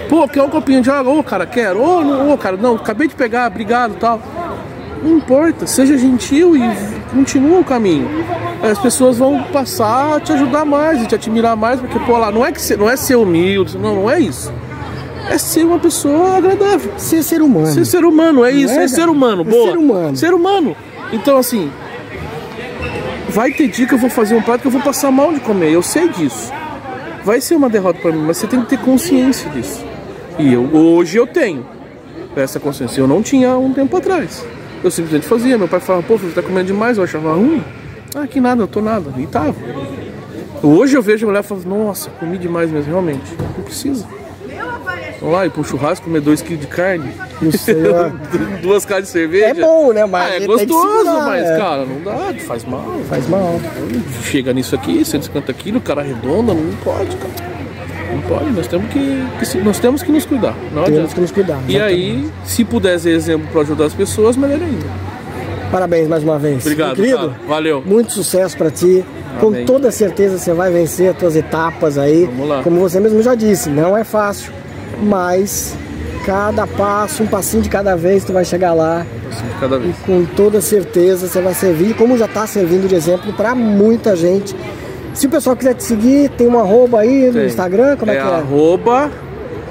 Pô, 0.09 0.27
quer 0.27 0.41
um 0.41 0.49
copinho 0.49 0.81
de 0.81 0.89
água? 0.89 1.13
Ô, 1.13 1.23
cara, 1.23 1.45
quero. 1.45 1.81
Ô, 1.81 2.01
não, 2.01 2.33
ô, 2.33 2.37
cara, 2.37 2.57
não, 2.57 2.75
acabei 2.75 3.07
de 3.07 3.15
pegar, 3.15 3.47
obrigado 3.47 3.95
tal. 3.99 4.19
Não 5.03 5.17
importa, 5.17 5.67
seja 5.67 5.97
gentil 5.97 6.55
e 6.55 6.61
continua 7.13 7.59
o 7.59 7.63
caminho. 7.63 8.09
As 8.63 8.79
pessoas 8.79 9.17
vão 9.17 9.43
passar 9.43 10.15
a 10.15 10.19
te 10.19 10.31
ajudar 10.31 10.65
mais 10.65 11.01
e 11.01 11.05
te 11.05 11.13
admirar 11.13 11.55
mais, 11.55 11.79
porque, 11.79 11.99
pô, 11.99 12.17
lá, 12.17 12.31
não 12.31 12.45
é, 12.45 12.51
que 12.51 12.61
ser, 12.61 12.77
não 12.77 12.89
é 12.89 12.95
ser 12.95 13.15
humilde, 13.17 13.77
não, 13.77 13.95
não 13.95 14.09
é 14.09 14.19
isso. 14.19 14.51
É 15.29 15.37
ser 15.37 15.63
uma 15.65 15.79
pessoa 15.79 16.37
agradável. 16.37 16.91
Ser 16.97 17.23
ser 17.23 17.41
humano. 17.41 17.67
Ser 17.67 17.85
ser 17.85 18.03
humano, 18.05 18.43
é 18.43 18.51
isso, 18.51 18.73
é, 18.73 18.83
é, 18.83 18.87
ser 18.87 19.07
humano, 19.09 19.41
É 19.41 19.45
boa. 19.45 19.71
ser 19.71 19.77
humano. 19.77 20.17
Ser 20.17 20.33
humano. 20.33 20.75
Então, 21.11 21.37
assim, 21.37 21.71
vai 23.29 23.51
ter 23.51 23.67
dia 23.67 23.87
que 23.87 23.93
eu 23.93 23.97
vou 23.97 24.09
fazer 24.09 24.35
um 24.35 24.41
prato 24.41 24.61
que 24.61 24.67
eu 24.67 24.71
vou 24.71 24.81
passar 24.81 25.11
mal 25.11 25.33
de 25.33 25.39
comer, 25.39 25.71
eu 25.71 25.81
sei 25.81 26.09
disso. 26.09 26.51
Vai 27.23 27.39
ser 27.39 27.55
uma 27.55 27.69
derrota 27.69 27.99
pra 27.99 28.11
mim, 28.11 28.25
mas 28.27 28.37
você 28.37 28.47
tem 28.47 28.61
que 28.61 28.67
ter 28.69 28.79
consciência 28.79 29.49
disso. 29.49 29.83
E 30.37 30.51
eu, 30.51 30.63
hoje 30.75 31.17
eu 31.17 31.25
tenho 31.25 31.65
essa 32.35 32.59
consciência. 32.59 32.99
Eu 32.99 33.07
não 33.07 33.21
tinha 33.21 33.55
um 33.57 33.71
tempo 33.71 33.95
atrás. 33.95 34.45
Eu 34.83 34.91
simplesmente 34.91 35.25
fazia. 35.25 35.57
Meu 35.57 35.67
pai 35.67 35.79
falava, 35.79 36.03
pô, 36.05 36.17
você 36.17 36.33
tá 36.33 36.41
comendo 36.41 36.67
demais, 36.67 36.97
eu 36.97 37.03
achava 37.03 37.33
ruim. 37.33 37.63
Ah, 38.13 38.27
que 38.27 38.41
nada, 38.41 38.63
eu 38.63 38.67
tô 38.67 38.81
nada. 38.81 39.09
E 39.17 39.25
tava. 39.25 39.55
Hoje 40.61 40.97
eu 40.97 41.01
vejo 41.01 41.25
a 41.25 41.29
mulher 41.29 41.43
e 41.43 41.47
falo, 41.47 41.61
nossa, 41.65 42.09
comi 42.19 42.37
demais 42.37 42.69
mesmo, 42.69 42.89
realmente. 42.89 43.35
Não 43.39 43.63
precisa. 43.63 44.05
Vamos 45.23 45.37
lá, 45.39 45.49
pra 45.49 45.61
um 45.61 45.63
churrasco, 45.63 46.05
comer 46.05 46.19
dois 46.19 46.41
quilos 46.41 46.59
de 46.61 46.67
carne. 46.67 47.09
Não 47.41 47.51
sei. 47.51 47.75
Duas 48.61 48.83
caixas 48.83 49.05
de 49.05 49.11
cerveja. 49.11 49.45
É 49.45 49.53
bom, 49.53 49.93
né? 49.93 50.05
Mas 50.05 50.31
Ah, 50.31 50.35
é 50.35 50.39
que 50.41 50.47
gostoso, 50.47 50.97
segurar, 50.97 51.25
mas, 51.27 51.45
é. 51.49 51.57
cara, 51.57 51.85
não 51.85 52.01
dá, 52.01 52.33
faz 52.45 52.65
mal. 52.65 52.85
Faz 53.09 53.27
mal. 53.29 53.59
Chega 54.23 54.51
nisso 54.51 54.75
aqui, 54.75 55.05
150 55.05 55.53
quilos, 55.53 55.81
cara 55.81 56.01
arredonda, 56.01 56.53
não 56.53 56.75
pode, 56.83 57.15
cara. 57.15 57.53
Não 58.13 58.21
pode, 58.23 58.51
nós 58.51 58.67
temos 58.67 58.87
que, 58.91 59.25
que 59.39 59.57
nós 59.59 59.79
temos 59.79 60.03
que 60.03 60.11
nos 60.11 60.25
cuidar. 60.25 60.53
Não 60.73 60.83
Temos 60.83 60.87
adianta. 60.89 61.15
que 61.15 61.21
nos 61.21 61.31
cuidar. 61.31 61.59
E 61.69 61.79
aí, 61.79 62.29
se 62.45 62.63
puder 62.65 62.99
ser 62.99 63.11
exemplo 63.11 63.47
para 63.51 63.61
ajudar 63.61 63.85
as 63.85 63.93
pessoas, 63.93 64.35
melhor 64.35 64.59
ainda. 64.61 64.85
Parabéns 65.71 66.07
mais 66.07 66.21
uma 66.23 66.37
vez. 66.37 66.63
Obrigado, 66.63 66.97
Meu 66.97 67.05
querido. 67.05 67.17
cara. 67.29 67.39
Valeu. 67.47 67.81
Muito 67.83 68.11
sucesso 68.11 68.55
pra 68.57 68.69
ti. 68.69 69.03
Com 69.39 69.47
Amém. 69.47 69.65
toda 69.65 69.89
certeza 69.89 70.37
você 70.37 70.53
vai 70.53 70.69
vencer 70.71 71.09
as 71.09 71.17
tuas 71.17 71.35
etapas 71.35 71.97
aí. 71.97 72.25
Vamos 72.25 72.47
lá. 72.49 72.61
Como 72.61 72.79
você 72.79 72.99
mesmo 72.99 73.23
já 73.23 73.33
disse, 73.33 73.69
não 73.69 73.97
é 73.97 74.03
fácil, 74.03 74.51
mas 75.03 75.75
cada 76.25 76.65
passo, 76.65 77.23
um 77.23 77.27
passinho 77.27 77.61
de 77.61 77.69
cada 77.69 77.95
vez, 77.95 78.23
tu 78.23 78.33
vai 78.33 78.45
chegar 78.45 78.73
lá. 78.73 79.05
Cada 79.59 79.77
vez. 79.77 79.95
Com 80.05 80.25
toda 80.25 80.61
certeza 80.61 81.27
você 81.27 81.41
vai 81.41 81.53
servir, 81.53 81.95
como 81.95 82.17
já 82.17 82.25
está 82.25 82.47
servindo 82.47 82.87
de 82.87 82.95
exemplo 82.95 83.33
para 83.33 83.53
muita 83.53 84.15
gente. 84.15 84.55
Se 85.13 85.27
o 85.27 85.29
pessoal 85.29 85.55
quiser 85.55 85.75
te 85.75 85.83
seguir, 85.83 86.29
tem 86.29 86.47
um 86.47 86.57
arroba 86.57 87.01
aí 87.01 87.27
no 87.27 87.33
Tem. 87.33 87.45
Instagram, 87.45 87.97
como 87.97 88.11
é, 88.11 88.15
que 88.15 88.21
é? 88.21 88.23
arroba, 88.23 89.11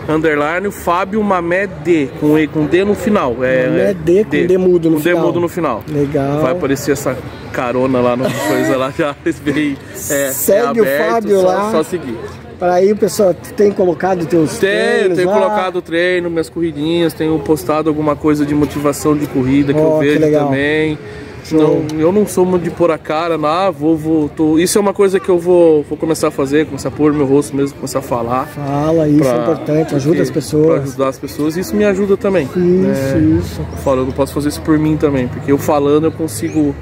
underline, 0.09 0.71
Fábio 0.71 1.23
Mamé 1.23 1.67
D, 1.67 2.11
com, 2.21 2.39
E, 2.39 2.47
com 2.47 2.65
D 2.65 2.85
no 2.85 2.95
final. 2.95 3.37
É, 3.43 3.67
Mamé 3.67 3.95
D, 3.95 4.25
com 4.25 4.47
D 4.47 4.59
mudo 4.59 4.91
no 4.91 4.97
com 4.97 5.03
final. 5.03 5.21
D 5.21 5.27
mudo 5.27 5.41
no 5.41 5.49
final. 5.49 5.85
Legal. 5.89 6.43
Vai 6.43 6.53
aparecer 6.53 6.93
essa 6.93 7.17
carona 7.53 8.01
lá 8.01 8.17
no 8.17 8.25
coisa 8.49 8.77
lá, 8.77 8.93
já 8.97 9.17
bem, 9.45 9.77
é, 10.11 10.31
Segue 10.31 10.79
é 10.79 10.83
o 10.83 10.85
aberto, 10.85 11.11
Fábio 11.11 11.41
só, 11.41 11.47
lá. 11.47 11.71
Só 11.73 11.83
seguir. 11.83 12.19
Para 12.59 12.75
aí, 12.75 12.95
pessoal, 12.95 13.35
tu 13.35 13.53
tem 13.55 13.73
colocado 13.73 14.25
teus 14.27 14.59
Tenho, 14.59 14.73
treinos 14.73 15.17
tenho 15.19 15.29
lá? 15.31 15.35
colocado 15.41 15.83
treino, 15.83 16.31
minhas 16.31 16.49
corridinhas, 16.49 17.13
tenho 17.13 17.37
postado 17.41 17.89
alguma 17.89 18.15
coisa 18.15 18.47
de 18.47 18.55
motivação 18.55 19.17
de 19.17 19.27
corrida 19.27 19.73
que 19.75 19.81
Ó, 19.81 19.95
eu 19.97 19.99
que 20.01 20.07
vejo 20.07 20.21
legal. 20.21 20.47
também. 20.47 20.99
Show. 21.45 21.85
Não, 21.93 21.99
eu 21.99 22.13
não 22.13 22.25
sou 22.25 22.47
muito 22.47 22.63
de 22.63 22.71
pôr 22.71 22.93
a 22.93 22.97
cara, 22.99 23.35
ah, 23.43 23.69
vou, 23.69 23.97
vou, 23.97 24.29
tô- 24.29 24.61
isso 24.61 24.79
é 24.79 24.81
uma 24.81 24.95
coisa 24.95 25.19
que 25.19 25.29
eu 25.29 25.41
vou, 25.41 25.83
vou 25.83 25.99
começar 25.99 26.29
a 26.29 26.31
fazer, 26.31 26.67
começar 26.67 26.89
a 26.89 26.93
pôr 26.93 27.13
meu 27.13 27.27
rosto 27.27 27.57
mesmo, 27.57 27.75
começar 27.75 27.99
a 27.99 28.03
falar. 28.03 28.47
Fala, 28.47 29.09
isso 29.09 29.29
é 29.29 29.37
importante, 29.43 29.93
ajuda 29.97 30.01
porque- 30.19 30.23
as 30.23 30.31
Pra 30.31 30.35
pessoas. 30.41 30.83
ajudar 30.85 31.09
as 31.09 31.19
pessoas, 31.19 31.57
isso 31.57 31.75
me 31.75 31.85
ajuda 31.85 32.17
também. 32.17 32.45
Isso, 32.45 33.19
isso. 33.41 33.61
Eu 33.61 33.79
falo, 33.79 34.03
eu 34.03 34.05
não 34.05 34.13
posso 34.13 34.33
fazer 34.33 34.51
isso 34.51 34.63
por 34.63 34.79
mim 34.79 34.97
também, 34.97 35.27
porque 35.27 35.51
eu 35.51 35.59
falando 35.59 36.05
eu 36.05 36.13
consigo 36.13 36.73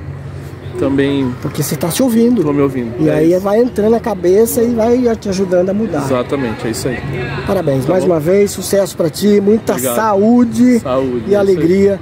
também 0.81 1.33
Porque 1.43 1.63
você 1.63 1.75
está 1.75 1.91
se 1.91 2.03
ouvindo. 2.03 2.43
tô 2.43 2.53
me 2.53 2.63
ouvindo. 2.63 2.93
E 2.99 3.09
É 3.09 3.15
aí 3.15 3.33
isso. 3.33 3.41
vai 3.41 3.61
entrando 3.61 3.91
na 3.93 4.01
cabeça 4.01 4.63
e 4.63 4.75
vai 4.75 4.99
te 5.17 5.29
ajudando 5.29 5.69
a 5.71 5.75
mudar. 5.75 6.03
Exatamente, 6.05 6.67
é 6.67 6.71
isso 6.71 6.89
aí. 6.89 6.99
Parabéns, 7.47 7.87
mais 7.87 8.03
bom. 8.05 8.11
uma 8.13 8.19
vez, 8.21 8.51
sucesso 8.51 8.97
pra 8.97 9.09
ti, 9.11 9.41
muita 9.41 9.73
Obrigado. 9.75 9.95
saúde, 9.97 10.81
Saúde, 10.81 11.25
é 11.27 11.31
e 11.31 11.35
aí. 11.35 11.37
alegria. 11.37 12.01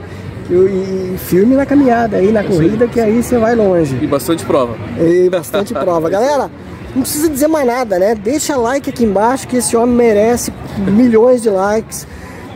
E, 0.50 0.54
e 0.54 1.16
firme 1.18 1.54
na 1.54 1.66
caminhada 1.66 2.16
aí, 2.16 2.32
na 2.32 2.42
corrida, 2.42 2.86
que 2.86 2.98
aí 2.98 3.22
você 3.22 3.36
vai 3.36 3.54
longe. 3.54 3.98
E 4.00 4.06
bastante 4.06 4.46
prova. 4.46 4.74
E 4.98 5.28
bastante 5.28 5.74
prova. 5.76 6.08
Galera, 6.08 6.50
não 6.94 7.02
precisa 7.02 7.28
dizer 7.28 7.48
mais 7.48 7.66
nada, 7.66 7.98
né? 7.98 8.14
Deixa 8.14 8.56
like 8.56 8.88
aqui 8.88 9.04
embaixo 9.04 9.46
que 9.46 9.56
esse 9.58 9.76
homem 9.76 9.94
merece 9.94 10.50
milhões 10.78 11.42
de 11.42 11.50
likes. 11.50 12.06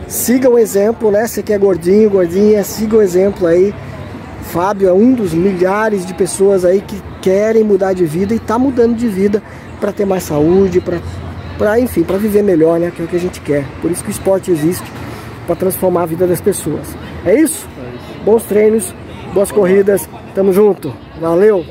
Siga 0.09 0.49
o 0.49 0.59
exemplo, 0.59 1.11
né? 1.11 1.27
Você 1.27 1.43
que 1.43 1.53
é 1.53 1.59
gordinho, 1.59 2.09
gordinha, 2.09 2.65
siga 2.65 2.97
o 2.97 3.03
exemplo 3.03 3.47
aí. 3.47 3.75
Fábio 4.53 4.87
é 4.87 4.93
um 4.93 5.15
dos 5.15 5.33
milhares 5.33 6.05
de 6.05 6.13
pessoas 6.13 6.63
aí 6.63 6.83
que 6.83 7.03
querem 7.23 7.65
mudar 7.65 7.95
de 7.95 8.05
vida 8.05 8.35
e 8.35 8.39
tá 8.39 8.59
mudando 8.59 8.95
de 8.95 9.09
vida 9.09 9.43
para 9.81 9.93
ter 9.93 10.05
mais 10.05 10.25
saúde, 10.25 10.79
para 11.57 11.81
enfim, 11.81 12.03
para 12.03 12.19
viver 12.19 12.43
melhor, 12.43 12.79
né? 12.79 12.93
Que 12.95 13.01
é 13.01 13.05
o 13.07 13.09
que 13.09 13.17
a 13.17 13.19
gente 13.19 13.41
quer. 13.41 13.65
Por 13.81 13.91
isso 13.91 14.05
que 14.05 14.11
o 14.11 14.13
esporte 14.13 14.51
existe 14.51 14.85
para 15.47 15.57
transformar 15.57 16.03
a 16.03 16.07
vida 16.07 16.27
das 16.27 16.39
pessoas. 16.39 16.87
É 17.25 17.35
isso? 17.35 17.67
Bons 18.27 18.43
treinos, 18.43 18.95
boas 19.33 19.51
corridas. 19.51 20.07
Tamo 20.35 20.53
junto. 20.53 20.93
Valeu. 21.19 21.65